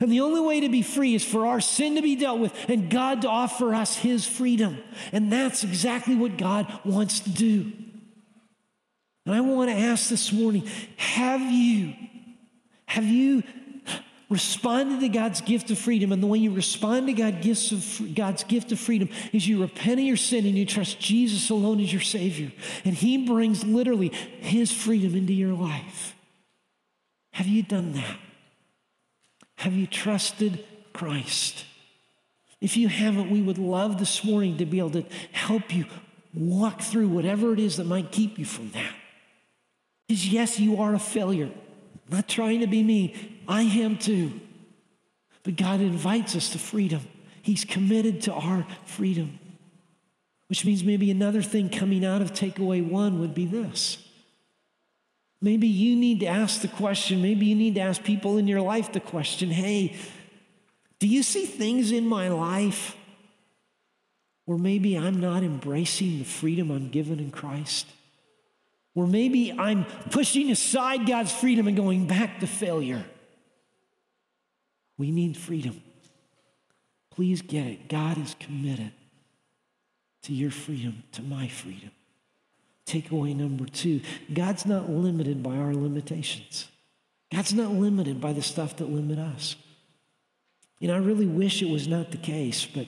And 0.00 0.10
the 0.10 0.20
only 0.20 0.40
way 0.40 0.60
to 0.60 0.68
be 0.68 0.82
free 0.82 1.14
is 1.14 1.24
for 1.24 1.46
our 1.46 1.60
sin 1.60 1.94
to 1.94 2.02
be 2.02 2.16
dealt 2.16 2.40
with 2.40 2.52
and 2.68 2.90
God 2.90 3.22
to 3.22 3.28
offer 3.28 3.74
us 3.74 3.96
his 3.96 4.26
freedom. 4.26 4.78
And 5.12 5.32
that's 5.32 5.62
exactly 5.62 6.16
what 6.16 6.36
God 6.36 6.80
wants 6.84 7.20
to 7.20 7.30
do. 7.30 7.72
And 9.26 9.34
I 9.34 9.40
want 9.40 9.70
to 9.70 9.76
ask 9.76 10.08
this 10.08 10.32
morning 10.32 10.68
have 10.96 11.40
you, 11.40 11.94
have 12.86 13.04
you 13.04 13.42
responded 14.28 15.00
to 15.00 15.08
God's 15.08 15.40
gift 15.40 15.70
of 15.70 15.78
freedom? 15.78 16.12
And 16.12 16.22
the 16.22 16.26
way 16.26 16.38
you 16.38 16.52
respond 16.52 17.06
to 17.06 17.12
God 17.12 17.40
gifts 17.40 17.72
of, 17.72 18.14
God's 18.14 18.44
gift 18.44 18.72
of 18.72 18.80
freedom 18.80 19.08
is 19.32 19.46
you 19.48 19.62
repent 19.62 20.00
of 20.00 20.06
your 20.06 20.16
sin 20.16 20.44
and 20.46 20.56
you 20.56 20.66
trust 20.66 21.00
Jesus 21.00 21.50
alone 21.50 21.80
as 21.80 21.92
your 21.92 22.02
Savior. 22.02 22.52
And 22.84 22.94
He 22.94 23.26
brings 23.26 23.64
literally 23.64 24.08
His 24.08 24.72
freedom 24.72 25.14
into 25.14 25.32
your 25.32 25.54
life. 25.54 26.14
Have 27.32 27.46
you 27.46 27.62
done 27.62 27.92
that? 27.94 28.16
Have 29.56 29.72
you 29.72 29.86
trusted 29.86 30.64
Christ? 30.92 31.64
If 32.60 32.76
you 32.76 32.88
haven't, 32.88 33.30
we 33.30 33.42
would 33.42 33.58
love 33.58 33.98
this 33.98 34.24
morning 34.24 34.56
to 34.58 34.66
be 34.66 34.78
able 34.78 34.90
to 34.90 35.04
help 35.32 35.74
you 35.74 35.86
walk 36.32 36.80
through 36.80 37.08
whatever 37.08 37.52
it 37.52 37.60
is 37.60 37.76
that 37.76 37.86
might 37.86 38.10
keep 38.10 38.38
you 38.38 38.44
from 38.44 38.70
that. 38.70 38.93
Yes, 40.22 40.60
you 40.60 40.80
are 40.80 40.94
a 40.94 40.98
failure. 40.98 41.50
I'm 42.06 42.16
not 42.16 42.28
trying 42.28 42.60
to 42.60 42.66
be 42.66 42.82
mean. 42.82 43.40
I 43.48 43.62
am 43.62 43.96
too. 43.96 44.40
But 45.42 45.56
God 45.56 45.80
invites 45.80 46.36
us 46.36 46.50
to 46.50 46.58
freedom. 46.58 47.00
He's 47.42 47.64
committed 47.64 48.22
to 48.22 48.32
our 48.32 48.66
freedom. 48.84 49.38
Which 50.48 50.64
means 50.64 50.84
maybe 50.84 51.10
another 51.10 51.42
thing 51.42 51.68
coming 51.68 52.04
out 52.04 52.22
of 52.22 52.32
takeaway 52.32 52.86
one 52.86 53.20
would 53.20 53.34
be 53.34 53.46
this. 53.46 53.98
Maybe 55.40 55.66
you 55.66 55.94
need 55.96 56.20
to 56.20 56.26
ask 56.26 56.62
the 56.62 56.68
question, 56.68 57.20
maybe 57.20 57.46
you 57.46 57.54
need 57.54 57.74
to 57.74 57.82
ask 57.82 58.02
people 58.02 58.38
in 58.38 58.48
your 58.48 58.62
life 58.62 58.92
the 58.92 59.00
question 59.00 59.50
hey, 59.50 59.94
do 60.98 61.06
you 61.06 61.22
see 61.22 61.44
things 61.44 61.92
in 61.92 62.06
my 62.06 62.28
life 62.28 62.96
where 64.46 64.56
maybe 64.56 64.96
I'm 64.96 65.20
not 65.20 65.42
embracing 65.42 66.18
the 66.18 66.24
freedom 66.24 66.70
I'm 66.70 66.88
given 66.88 67.18
in 67.18 67.30
Christ? 67.30 67.86
Or 68.94 69.06
maybe 69.06 69.52
I'm 69.52 69.86
pushing 70.10 70.50
aside 70.50 71.06
God's 71.06 71.32
freedom 71.32 71.66
and 71.66 71.76
going 71.76 72.06
back 72.06 72.40
to 72.40 72.46
failure. 72.46 73.04
We 74.96 75.10
need 75.10 75.36
freedom. 75.36 75.82
Please 77.10 77.42
get 77.42 77.66
it. 77.66 77.88
God 77.88 78.18
is 78.18 78.36
committed 78.38 78.92
to 80.22 80.32
your 80.32 80.50
freedom, 80.50 81.02
to 81.12 81.22
my 81.22 81.48
freedom. 81.48 81.90
Takeaway 82.86 83.34
number 83.34 83.64
two 83.64 84.00
God's 84.32 84.66
not 84.66 84.90
limited 84.90 85.42
by 85.42 85.56
our 85.56 85.74
limitations. 85.74 86.68
God's 87.32 87.54
not 87.54 87.72
limited 87.72 88.20
by 88.20 88.32
the 88.32 88.42
stuff 88.42 88.76
that 88.76 88.90
limit 88.90 89.18
us. 89.18 89.56
You 90.78 90.88
know, 90.88 90.94
I 90.94 90.98
really 90.98 91.26
wish 91.26 91.62
it 91.62 91.70
was 91.70 91.88
not 91.88 92.10
the 92.10 92.16
case, 92.16 92.66
but 92.66 92.86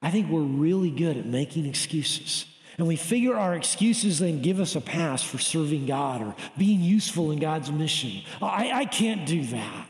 I 0.00 0.10
think 0.10 0.30
we're 0.30 0.40
really 0.40 0.90
good 0.90 1.16
at 1.16 1.26
making 1.26 1.66
excuses. 1.66 2.46
And 2.80 2.88
we 2.88 2.96
figure 2.96 3.36
our 3.36 3.54
excuses 3.54 4.20
then 4.20 4.40
give 4.40 4.58
us 4.58 4.74
a 4.74 4.80
pass 4.80 5.22
for 5.22 5.36
serving 5.36 5.84
God 5.84 6.22
or 6.22 6.34
being 6.56 6.80
useful 6.80 7.30
in 7.30 7.38
God's 7.38 7.70
mission. 7.70 8.22
I, 8.40 8.70
I 8.72 8.84
can't 8.86 9.26
do 9.26 9.44
that. 9.44 9.86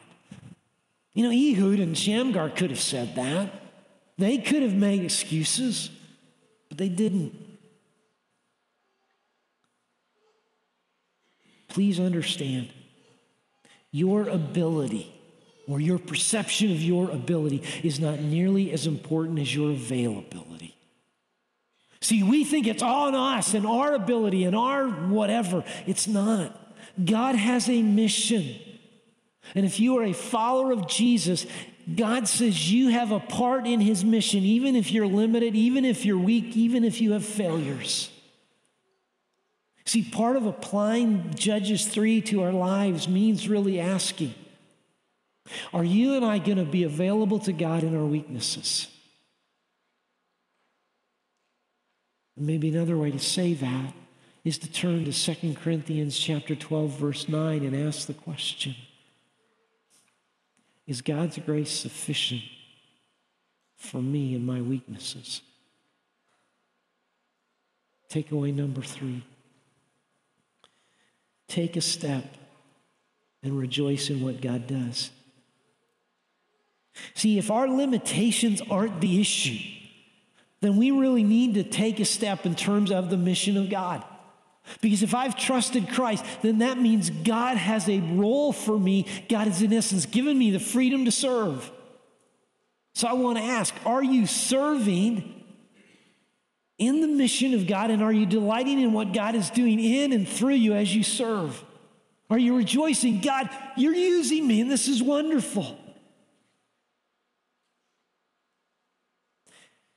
You 1.14 1.22
know, 1.22 1.30
Ehud 1.30 1.78
and 1.78 1.96
Shamgar 1.96 2.50
could 2.50 2.70
have 2.70 2.80
said 2.80 3.14
that. 3.14 3.52
They 4.18 4.38
could 4.38 4.64
have 4.64 4.74
made 4.74 5.04
excuses, 5.04 5.88
but 6.68 6.78
they 6.78 6.88
didn't. 6.88 7.32
Please 11.68 12.00
understand 12.00 12.70
your 13.92 14.28
ability 14.28 15.14
or 15.68 15.78
your 15.78 16.00
perception 16.00 16.72
of 16.72 16.82
your 16.82 17.08
ability 17.12 17.62
is 17.84 18.00
not 18.00 18.18
nearly 18.18 18.72
as 18.72 18.88
important 18.88 19.38
as 19.38 19.54
your 19.54 19.70
availability. 19.70 20.74
See, 22.02 22.22
we 22.22 22.44
think 22.44 22.66
it's 22.66 22.82
on 22.82 23.14
us 23.14 23.54
and 23.54 23.66
our 23.66 23.94
ability 23.94 24.44
and 24.44 24.56
our 24.56 24.88
whatever. 24.88 25.64
It's 25.86 26.06
not. 26.06 26.56
God 27.02 27.34
has 27.34 27.68
a 27.68 27.82
mission. 27.82 28.56
And 29.54 29.66
if 29.66 29.80
you 29.80 29.98
are 29.98 30.04
a 30.04 30.12
follower 30.12 30.72
of 30.72 30.88
Jesus, 30.88 31.46
God 31.94 32.28
says 32.28 32.72
you 32.72 32.88
have 32.88 33.10
a 33.10 33.20
part 33.20 33.66
in 33.66 33.80
his 33.80 34.04
mission, 34.04 34.40
even 34.40 34.76
if 34.76 34.92
you're 34.92 35.06
limited, 35.06 35.54
even 35.54 35.84
if 35.84 36.04
you're 36.04 36.18
weak, 36.18 36.56
even 36.56 36.84
if 36.84 37.00
you 37.00 37.12
have 37.12 37.24
failures. 37.24 38.10
See, 39.84 40.04
part 40.04 40.36
of 40.36 40.46
applying 40.46 41.34
Judges 41.34 41.86
3 41.86 42.20
to 42.22 42.42
our 42.44 42.52
lives 42.52 43.08
means 43.08 43.48
really 43.48 43.80
asking 43.80 44.34
Are 45.72 45.84
you 45.84 46.14
and 46.14 46.24
I 46.24 46.38
going 46.38 46.58
to 46.58 46.64
be 46.64 46.84
available 46.84 47.40
to 47.40 47.52
God 47.52 47.82
in 47.82 47.96
our 47.96 48.06
weaknesses? 48.06 48.86
Maybe 52.40 52.70
another 52.70 52.96
way 52.96 53.10
to 53.10 53.18
say 53.18 53.52
that 53.52 53.92
is 54.44 54.56
to 54.58 54.72
turn 54.72 55.04
to 55.04 55.12
2 55.12 55.54
Corinthians 55.62 56.18
chapter 56.18 56.54
12 56.54 56.98
verse 56.98 57.28
9 57.28 57.62
and 57.62 57.76
ask 57.76 58.06
the 58.06 58.14
question 58.14 58.74
Is 60.86 61.02
God's 61.02 61.36
grace 61.38 61.70
sufficient 61.70 62.40
for 63.76 64.00
me 64.00 64.34
and 64.34 64.46
my 64.46 64.62
weaknesses? 64.62 65.42
Takeaway 68.08 68.54
number 68.54 68.80
3 68.80 69.22
Take 71.46 71.76
a 71.76 71.82
step 71.82 72.24
and 73.42 73.58
rejoice 73.58 74.08
in 74.08 74.22
what 74.22 74.40
God 74.40 74.66
does. 74.66 75.10
See, 77.14 77.36
if 77.36 77.50
our 77.50 77.68
limitations 77.68 78.62
aren't 78.70 79.00
the 79.02 79.20
issue, 79.20 79.79
then 80.60 80.76
we 80.76 80.90
really 80.90 81.22
need 81.22 81.54
to 81.54 81.64
take 81.64 82.00
a 82.00 82.04
step 82.04 82.44
in 82.44 82.54
terms 82.54 82.90
of 82.90 83.10
the 83.10 83.16
mission 83.16 83.56
of 83.56 83.70
God. 83.70 84.04
Because 84.80 85.02
if 85.02 85.14
I've 85.14 85.36
trusted 85.36 85.88
Christ, 85.88 86.24
then 86.42 86.58
that 86.58 86.78
means 86.78 87.10
God 87.10 87.56
has 87.56 87.88
a 87.88 88.00
role 88.00 88.52
for 88.52 88.78
me. 88.78 89.06
God 89.28 89.46
has, 89.46 89.62
in 89.62 89.72
essence, 89.72 90.06
given 90.06 90.38
me 90.38 90.50
the 90.50 90.60
freedom 90.60 91.06
to 91.06 91.10
serve. 91.10 91.70
So 92.94 93.08
I 93.08 93.14
want 93.14 93.38
to 93.38 93.44
ask 93.44 93.74
are 93.86 94.02
you 94.02 94.26
serving 94.26 95.34
in 96.78 97.00
the 97.00 97.08
mission 97.08 97.54
of 97.54 97.66
God? 97.66 97.90
And 97.90 98.02
are 98.02 98.12
you 98.12 98.26
delighting 98.26 98.80
in 98.80 98.92
what 98.92 99.12
God 99.12 99.34
is 99.34 99.50
doing 99.50 99.80
in 99.80 100.12
and 100.12 100.28
through 100.28 100.54
you 100.54 100.74
as 100.74 100.94
you 100.94 101.02
serve? 101.02 101.64
Are 102.28 102.38
you 102.38 102.56
rejoicing? 102.56 103.20
God, 103.20 103.50
you're 103.76 103.94
using 103.94 104.46
me, 104.46 104.60
and 104.60 104.70
this 104.70 104.86
is 104.86 105.02
wonderful. 105.02 105.76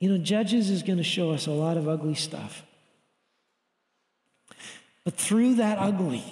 You 0.04 0.10
know, 0.10 0.18
Judges 0.18 0.68
is 0.68 0.82
going 0.82 0.98
to 0.98 1.02
show 1.02 1.30
us 1.30 1.46
a 1.46 1.50
lot 1.50 1.78
of 1.78 1.88
ugly 1.88 2.14
stuff. 2.14 2.62
But 5.02 5.14
through 5.14 5.54
that 5.54 5.78
ugly 5.78 6.22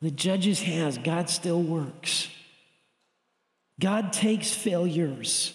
that 0.00 0.16
Judges 0.16 0.62
has, 0.62 0.96
God 0.96 1.28
still 1.28 1.60
works. 1.60 2.30
God 3.78 4.14
takes 4.14 4.54
failures 4.54 5.52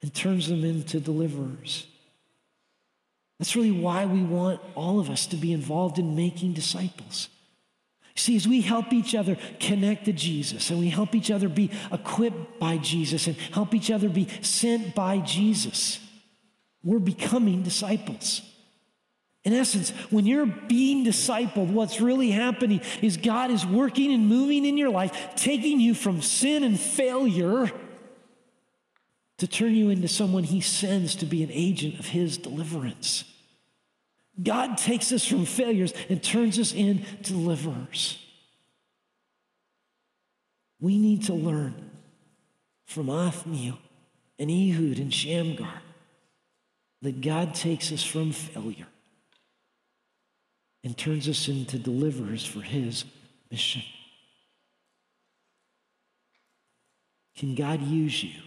and 0.00 0.14
turns 0.14 0.48
them 0.48 0.64
into 0.64 0.98
deliverers. 0.98 1.86
That's 3.38 3.54
really 3.54 3.70
why 3.70 4.06
we 4.06 4.22
want 4.22 4.62
all 4.74 4.98
of 4.98 5.10
us 5.10 5.26
to 5.26 5.36
be 5.36 5.52
involved 5.52 5.98
in 5.98 6.16
making 6.16 6.54
disciples. 6.54 7.28
See, 8.16 8.34
as 8.34 8.48
we 8.48 8.62
help 8.62 8.94
each 8.94 9.14
other 9.14 9.36
connect 9.60 10.06
to 10.06 10.12
Jesus 10.12 10.70
and 10.70 10.80
we 10.80 10.88
help 10.88 11.14
each 11.14 11.30
other 11.30 11.50
be 11.50 11.70
equipped 11.92 12.58
by 12.58 12.78
Jesus 12.78 13.26
and 13.26 13.36
help 13.36 13.74
each 13.74 13.90
other 13.90 14.08
be 14.08 14.26
sent 14.40 14.94
by 14.94 15.18
Jesus, 15.18 16.00
we're 16.82 16.98
becoming 16.98 17.62
disciples. 17.62 18.40
In 19.44 19.52
essence, 19.52 19.90
when 20.10 20.26
you're 20.26 20.46
being 20.46 21.04
discipled, 21.04 21.70
what's 21.70 22.00
really 22.00 22.30
happening 22.30 22.80
is 23.02 23.18
God 23.18 23.50
is 23.50 23.66
working 23.66 24.12
and 24.12 24.26
moving 24.26 24.64
in 24.64 24.78
your 24.78 24.90
life, 24.90 25.34
taking 25.36 25.78
you 25.78 25.94
from 25.94 26.22
sin 26.22 26.64
and 26.64 26.80
failure 26.80 27.70
to 29.38 29.46
turn 29.46 29.74
you 29.74 29.90
into 29.90 30.08
someone 30.08 30.42
he 30.42 30.62
sends 30.62 31.14
to 31.16 31.26
be 31.26 31.44
an 31.44 31.50
agent 31.52 31.98
of 32.00 32.06
his 32.06 32.38
deliverance. 32.38 33.24
God 34.42 34.76
takes 34.76 35.12
us 35.12 35.26
from 35.26 35.46
failures 35.46 35.94
and 36.08 36.22
turns 36.22 36.58
us 36.58 36.72
into 36.72 37.04
deliverers. 37.22 38.22
We 40.80 40.98
need 40.98 41.24
to 41.24 41.34
learn 41.34 41.90
from 42.84 43.08
Othniel 43.08 43.78
and 44.38 44.50
Ehud 44.50 44.98
and 44.98 45.12
Shamgar 45.12 45.82
that 47.02 47.20
God 47.20 47.54
takes 47.54 47.92
us 47.92 48.04
from 48.04 48.32
failure 48.32 48.86
and 50.84 50.96
turns 50.96 51.28
us 51.28 51.48
into 51.48 51.78
deliverers 51.78 52.44
for 52.44 52.60
his 52.60 53.04
mission. 53.50 53.82
Can 57.36 57.54
God 57.54 57.82
use 57.82 58.22
you? 58.22 58.40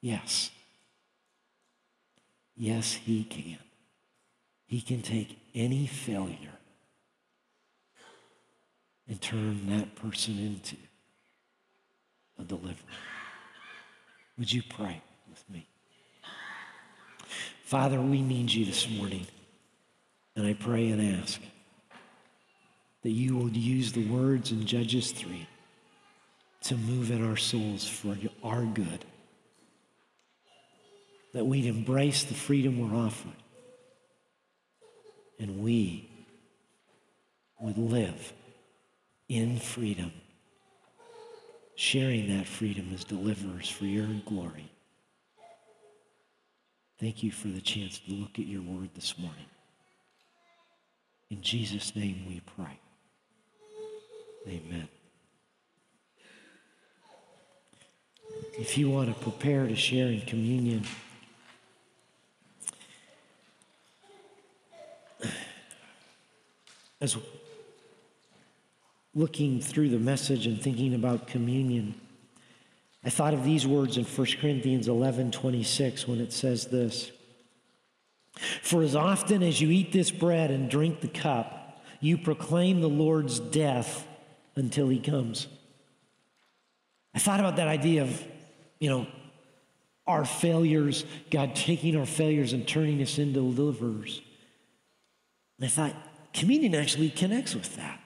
Yes. 0.00 0.50
Yes, 2.58 2.92
He 2.92 3.22
can. 3.22 3.58
He 4.66 4.80
can 4.80 5.00
take 5.00 5.38
any 5.54 5.86
failure 5.86 6.58
and 9.08 9.20
turn 9.22 9.70
that 9.70 9.94
person 9.94 10.38
into 10.38 10.76
a 12.38 12.42
deliverer. 12.42 12.74
Would 14.36 14.52
you 14.52 14.62
pray 14.68 15.00
with 15.30 15.42
me? 15.48 15.66
Father, 17.62 18.00
we 18.00 18.20
need 18.22 18.52
you 18.52 18.64
this 18.64 18.88
morning. 18.90 19.26
And 20.36 20.46
I 20.46 20.54
pray 20.54 20.90
and 20.90 21.20
ask 21.20 21.40
that 23.02 23.10
you 23.10 23.36
will 23.36 23.50
use 23.50 23.92
the 23.92 24.06
words 24.08 24.52
in 24.52 24.66
Judges 24.66 25.12
3 25.12 25.46
to 26.62 26.76
move 26.76 27.10
in 27.10 27.26
our 27.26 27.36
souls 27.36 27.88
for 27.88 28.16
our 28.42 28.64
good 28.64 29.04
that 31.34 31.44
we'd 31.44 31.66
embrace 31.66 32.24
the 32.24 32.34
freedom 32.34 32.78
we're 32.78 32.96
offering 32.96 33.36
and 35.38 35.62
we 35.62 36.08
would 37.60 37.78
live 37.78 38.32
in 39.28 39.58
freedom, 39.58 40.12
sharing 41.74 42.36
that 42.36 42.46
freedom 42.46 42.90
as 42.94 43.04
deliverers 43.04 43.68
for 43.68 43.84
your 43.84 44.06
glory. 44.24 44.70
Thank 46.98 47.22
you 47.22 47.30
for 47.30 47.48
the 47.48 47.60
chance 47.60 48.00
to 48.00 48.12
look 48.12 48.38
at 48.38 48.46
your 48.46 48.62
word 48.62 48.90
this 48.94 49.16
morning. 49.18 49.46
In 51.30 51.42
Jesus' 51.42 51.94
name 51.94 52.24
we 52.26 52.40
pray. 52.56 52.80
Amen. 54.48 54.88
If 58.58 58.76
you 58.78 58.90
want 58.90 59.08
to 59.08 59.22
prepare 59.22 59.66
to 59.66 59.76
share 59.76 60.08
in 60.08 60.22
communion, 60.22 60.84
as 67.00 67.16
looking 69.14 69.60
through 69.60 69.88
the 69.90 69.98
message 69.98 70.46
and 70.46 70.60
thinking 70.60 70.94
about 70.94 71.26
communion, 71.26 71.94
I 73.04 73.10
thought 73.10 73.34
of 73.34 73.44
these 73.44 73.66
words 73.66 73.96
in 73.96 74.04
1 74.04 74.26
Corinthians 74.40 74.88
11 74.88 75.30
26 75.30 76.08
when 76.08 76.20
it 76.20 76.32
says 76.32 76.66
this 76.66 77.10
For 78.62 78.82
as 78.82 78.96
often 78.96 79.42
as 79.42 79.60
you 79.60 79.70
eat 79.70 79.92
this 79.92 80.10
bread 80.10 80.50
and 80.50 80.70
drink 80.70 81.00
the 81.00 81.08
cup, 81.08 81.82
you 82.00 82.18
proclaim 82.18 82.80
the 82.80 82.88
Lord's 82.88 83.38
death 83.38 84.06
until 84.56 84.88
he 84.88 84.98
comes. 84.98 85.46
I 87.14 87.18
thought 87.18 87.40
about 87.40 87.56
that 87.56 87.68
idea 87.68 88.02
of, 88.02 88.24
you 88.78 88.90
know, 88.90 89.06
our 90.06 90.24
failures, 90.24 91.04
God 91.30 91.54
taking 91.54 91.96
our 91.96 92.06
failures 92.06 92.52
and 92.52 92.66
turning 92.66 93.02
us 93.02 93.18
into 93.18 93.40
deliverers. 93.40 94.22
And 95.58 95.66
I 95.66 95.68
thought, 95.68 95.94
communion 96.32 96.74
actually 96.74 97.10
connects 97.10 97.54
with 97.54 97.76
that. 97.76 98.00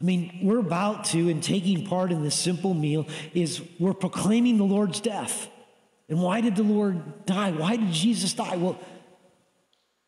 I 0.00 0.04
mean, 0.04 0.40
we're 0.42 0.58
about 0.58 1.04
to, 1.06 1.30
and 1.30 1.42
taking 1.42 1.86
part 1.86 2.12
in 2.12 2.22
this 2.22 2.34
simple 2.34 2.74
meal, 2.74 3.06
is 3.32 3.62
we're 3.78 3.94
proclaiming 3.94 4.58
the 4.58 4.64
Lord's 4.64 5.00
death. 5.00 5.48
And 6.08 6.20
why 6.20 6.40
did 6.40 6.56
the 6.56 6.62
Lord 6.62 7.24
die? 7.26 7.52
Why 7.52 7.76
did 7.76 7.92
Jesus 7.92 8.34
die? 8.34 8.56
Well, 8.56 8.78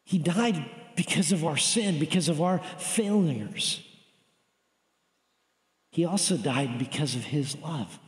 he 0.04 0.18
died 0.18 0.64
because 0.96 1.32
of 1.32 1.44
our 1.44 1.56
sin, 1.56 1.98
because 1.98 2.28
of 2.28 2.42
our 2.42 2.58
failures. 2.78 3.82
He 5.90 6.04
also 6.04 6.36
died 6.36 6.78
because 6.78 7.14
of 7.14 7.24
his 7.24 7.56
love. 7.56 7.98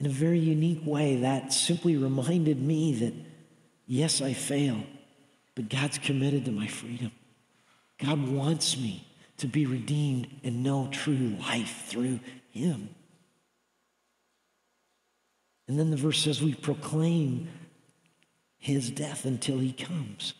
In 0.00 0.06
a 0.06 0.10
very 0.10 0.38
unique 0.38 0.82
way, 0.84 1.16
that 1.16 1.52
simply 1.52 1.96
reminded 1.96 2.60
me 2.60 2.94
that 2.94 3.14
yes, 3.86 4.20
I 4.20 4.32
fail 4.32 4.82
but 5.58 5.68
God's 5.68 5.98
committed 5.98 6.44
to 6.44 6.52
my 6.52 6.68
freedom. 6.68 7.10
God 8.00 8.28
wants 8.28 8.76
me 8.76 9.04
to 9.38 9.48
be 9.48 9.66
redeemed 9.66 10.28
and 10.44 10.62
know 10.62 10.88
true 10.92 11.36
life 11.40 11.86
through 11.88 12.20
him. 12.52 12.90
And 15.66 15.76
then 15.76 15.90
the 15.90 15.96
verse 15.96 16.20
says, 16.22 16.40
We 16.40 16.54
proclaim 16.54 17.48
his 18.56 18.88
death 18.88 19.24
until 19.24 19.58
he 19.58 19.72
comes. 19.72 20.34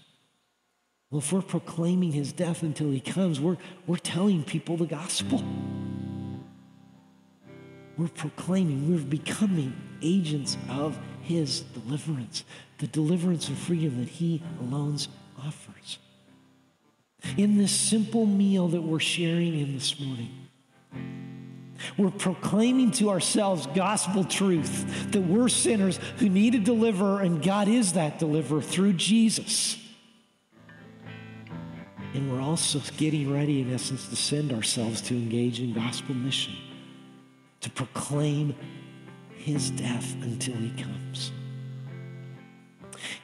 Well, 1.10 1.18
if 1.18 1.32
we're 1.32 1.42
proclaiming 1.42 2.12
his 2.12 2.30
death 2.30 2.62
until 2.62 2.92
he 2.92 3.00
comes, 3.00 3.40
we're, 3.40 3.56
we're 3.88 3.96
telling 3.96 4.44
people 4.44 4.76
the 4.76 4.86
gospel. 4.86 5.42
We're 7.96 8.06
proclaiming, 8.06 8.88
we're 8.88 9.02
becoming 9.02 9.74
agents 10.00 10.56
of 10.68 10.96
his 11.22 11.62
deliverance, 11.62 12.44
the 12.78 12.86
deliverance 12.86 13.48
and 13.48 13.58
freedom 13.58 13.98
that 14.00 14.08
he 14.08 14.42
alone 14.60 14.98
offers. 15.44 15.98
In 17.36 17.58
this 17.58 17.72
simple 17.72 18.26
meal 18.26 18.68
that 18.68 18.82
we're 18.82 19.00
sharing 19.00 19.58
in 19.58 19.74
this 19.74 19.98
morning, 19.98 20.30
we're 21.96 22.10
proclaiming 22.10 22.90
to 22.92 23.10
ourselves 23.10 23.66
gospel 23.68 24.24
truth 24.24 25.10
that 25.12 25.20
we're 25.20 25.48
sinners 25.48 25.98
who 26.18 26.28
need 26.28 26.54
a 26.54 26.58
deliverer, 26.58 27.20
and 27.20 27.42
God 27.42 27.68
is 27.68 27.94
that 27.94 28.18
deliverer 28.18 28.62
through 28.62 28.94
Jesus. 28.94 29.76
And 32.14 32.32
we're 32.32 32.40
also 32.40 32.80
getting 32.96 33.32
ready, 33.32 33.60
in 33.60 33.72
essence, 33.72 34.08
to 34.08 34.16
send 34.16 34.52
ourselves 34.52 35.00
to 35.02 35.14
engage 35.14 35.60
in 35.60 35.74
gospel 35.74 36.14
mission, 36.14 36.54
to 37.60 37.70
proclaim 37.70 38.54
his 39.36 39.70
death 39.70 40.14
until 40.22 40.54
he 40.54 40.70
comes. 40.82 41.32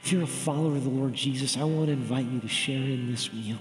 If 0.05 0.13
you're 0.13 0.25
a 0.25 0.27
follower 0.27 0.77
of 0.77 0.85
the 0.85 0.91
Lord 0.91 1.15
Jesus, 1.15 1.57
I 1.57 1.65
want 1.65 1.87
to 1.87 1.93
invite 1.93 2.27
you 2.27 2.39
to 2.41 2.47
share 2.47 2.77
in 2.77 3.11
this 3.11 3.33
meal 3.33 3.57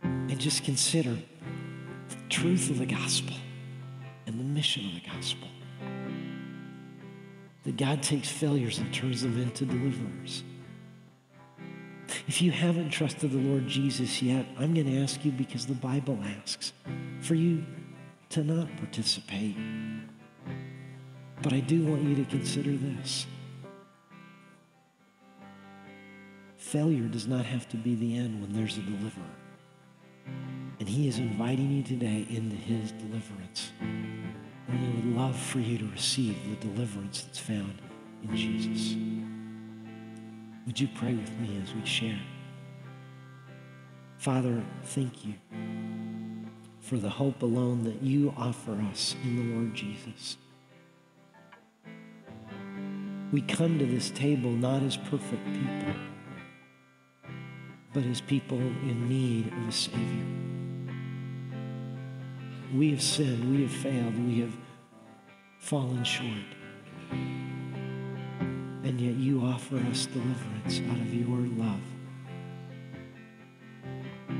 and 0.00 0.38
just 0.38 0.62
consider 0.62 1.10
the 1.10 2.16
truth 2.28 2.70
of 2.70 2.78
the 2.78 2.86
gospel 2.86 3.34
and 4.28 4.38
the 4.38 4.44
mission 4.44 4.86
of 4.86 4.94
the 4.94 5.10
gospel. 5.10 5.48
That 7.64 7.76
God 7.76 8.00
takes 8.00 8.28
failures 8.28 8.78
and 8.78 8.94
turns 8.94 9.22
them 9.22 9.42
into 9.42 9.64
deliverers. 9.64 10.44
If 12.28 12.40
you 12.40 12.52
haven't 12.52 12.90
trusted 12.90 13.32
the 13.32 13.38
Lord 13.38 13.66
Jesus 13.66 14.22
yet, 14.22 14.46
I'm 14.56 14.72
going 14.72 14.86
to 14.86 15.02
ask 15.02 15.24
you 15.24 15.32
because 15.32 15.66
the 15.66 15.74
Bible 15.74 16.16
asks 16.40 16.72
for 17.18 17.34
you 17.34 17.64
to 18.30 18.44
not 18.44 18.68
participate. 18.76 19.56
But 21.42 21.52
I 21.52 21.58
do 21.58 21.86
want 21.86 22.02
you 22.04 22.14
to 22.14 22.24
consider 22.26 22.76
this. 22.76 23.26
Failure 26.72 27.06
does 27.06 27.26
not 27.26 27.44
have 27.44 27.68
to 27.68 27.76
be 27.76 27.94
the 27.96 28.16
end 28.16 28.40
when 28.40 28.50
there's 28.54 28.78
a 28.78 28.80
deliverer. 28.80 29.36
And 30.80 30.88
he 30.88 31.06
is 31.06 31.18
inviting 31.18 31.70
you 31.70 31.82
today 31.82 32.26
into 32.30 32.56
his 32.56 32.92
deliverance. 32.92 33.72
And 33.78 34.80
we 34.80 34.88
would 34.88 35.14
love 35.14 35.38
for 35.38 35.58
you 35.58 35.76
to 35.76 35.86
receive 35.88 36.34
the 36.48 36.66
deliverance 36.66 37.24
that's 37.24 37.38
found 37.38 37.74
in 38.22 38.34
Jesus. 38.34 38.96
Would 40.64 40.80
you 40.80 40.88
pray 40.94 41.12
with 41.12 41.38
me 41.40 41.60
as 41.62 41.74
we 41.74 41.84
share? 41.84 42.18
Father, 44.16 44.64
thank 44.84 45.26
you 45.26 45.34
for 46.80 46.96
the 46.96 47.10
hope 47.10 47.42
alone 47.42 47.84
that 47.84 48.02
you 48.02 48.32
offer 48.34 48.72
us 48.90 49.14
in 49.24 49.36
the 49.36 49.54
Lord 49.56 49.74
Jesus. 49.74 50.38
We 53.30 53.42
come 53.42 53.78
to 53.78 53.84
this 53.84 54.08
table 54.08 54.52
not 54.52 54.82
as 54.82 54.96
perfect 54.96 55.44
people, 55.52 55.94
but 57.92 58.04
as 58.06 58.20
people 58.20 58.58
in 58.58 59.08
need 59.08 59.48
of 59.52 59.68
a 59.68 59.72
Savior. 59.72 60.26
We 62.74 62.90
have 62.90 63.02
sinned, 63.02 63.54
we 63.54 63.62
have 63.62 63.72
failed, 63.72 64.26
we 64.26 64.40
have 64.40 64.56
fallen 65.58 66.02
short. 66.04 66.28
And 67.10 69.00
yet 69.00 69.14
you 69.14 69.42
offer 69.42 69.76
us 69.90 70.06
deliverance 70.06 70.80
out 70.90 71.00
of 71.00 71.12
your 71.14 71.38
love. 71.38 71.80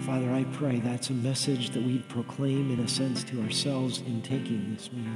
Father, 0.00 0.32
I 0.32 0.44
pray 0.53 0.80
that's 0.80 1.11
a 1.11 1.14
message 1.14 1.70
that 1.70 1.82
we 1.82 1.98
proclaim 2.09 2.72
in 2.72 2.80
a 2.80 2.88
sense 2.88 3.22
to 3.24 3.42
ourselves 3.42 4.00
in 4.00 4.22
taking 4.22 4.74
this 4.74 4.90
meal. 4.92 5.12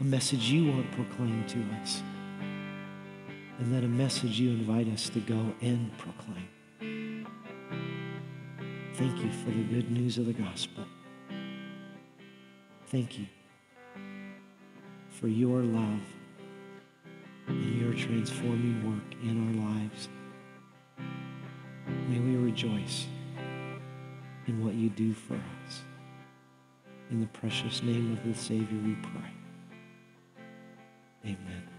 A 0.00 0.04
message 0.04 0.50
you 0.50 0.70
want 0.72 0.90
proclaimed 0.92 1.48
to 1.48 1.58
us. 1.82 2.02
And 3.58 3.74
then 3.74 3.82
a 3.82 3.88
message 3.88 4.38
you 4.38 4.50
invite 4.50 4.88
us 4.88 5.08
to 5.10 5.20
go 5.20 5.52
and 5.60 5.90
proclaim. 5.98 6.48
Thank 8.98 9.22
you 9.22 9.30
for 9.30 9.50
the 9.50 9.62
good 9.62 9.92
news 9.92 10.18
of 10.18 10.26
the 10.26 10.32
gospel. 10.32 10.84
Thank 12.88 13.16
you 13.16 13.26
for 15.08 15.28
your 15.28 15.60
love 15.60 16.00
and 17.46 17.80
your 17.80 17.94
transforming 17.94 18.84
work 18.84 19.22
in 19.22 19.38
our 19.46 19.70
lives. 19.70 20.08
May 22.08 22.18
we 22.18 22.34
rejoice 22.38 23.06
in 24.48 24.64
what 24.64 24.74
you 24.74 24.88
do 24.88 25.14
for 25.14 25.34
us. 25.34 25.82
In 27.12 27.20
the 27.20 27.28
precious 27.28 27.84
name 27.84 28.14
of 28.14 28.24
the 28.26 28.34
Savior 28.34 28.80
we 28.84 28.96
pray. 28.96 29.30
Amen. 31.24 31.77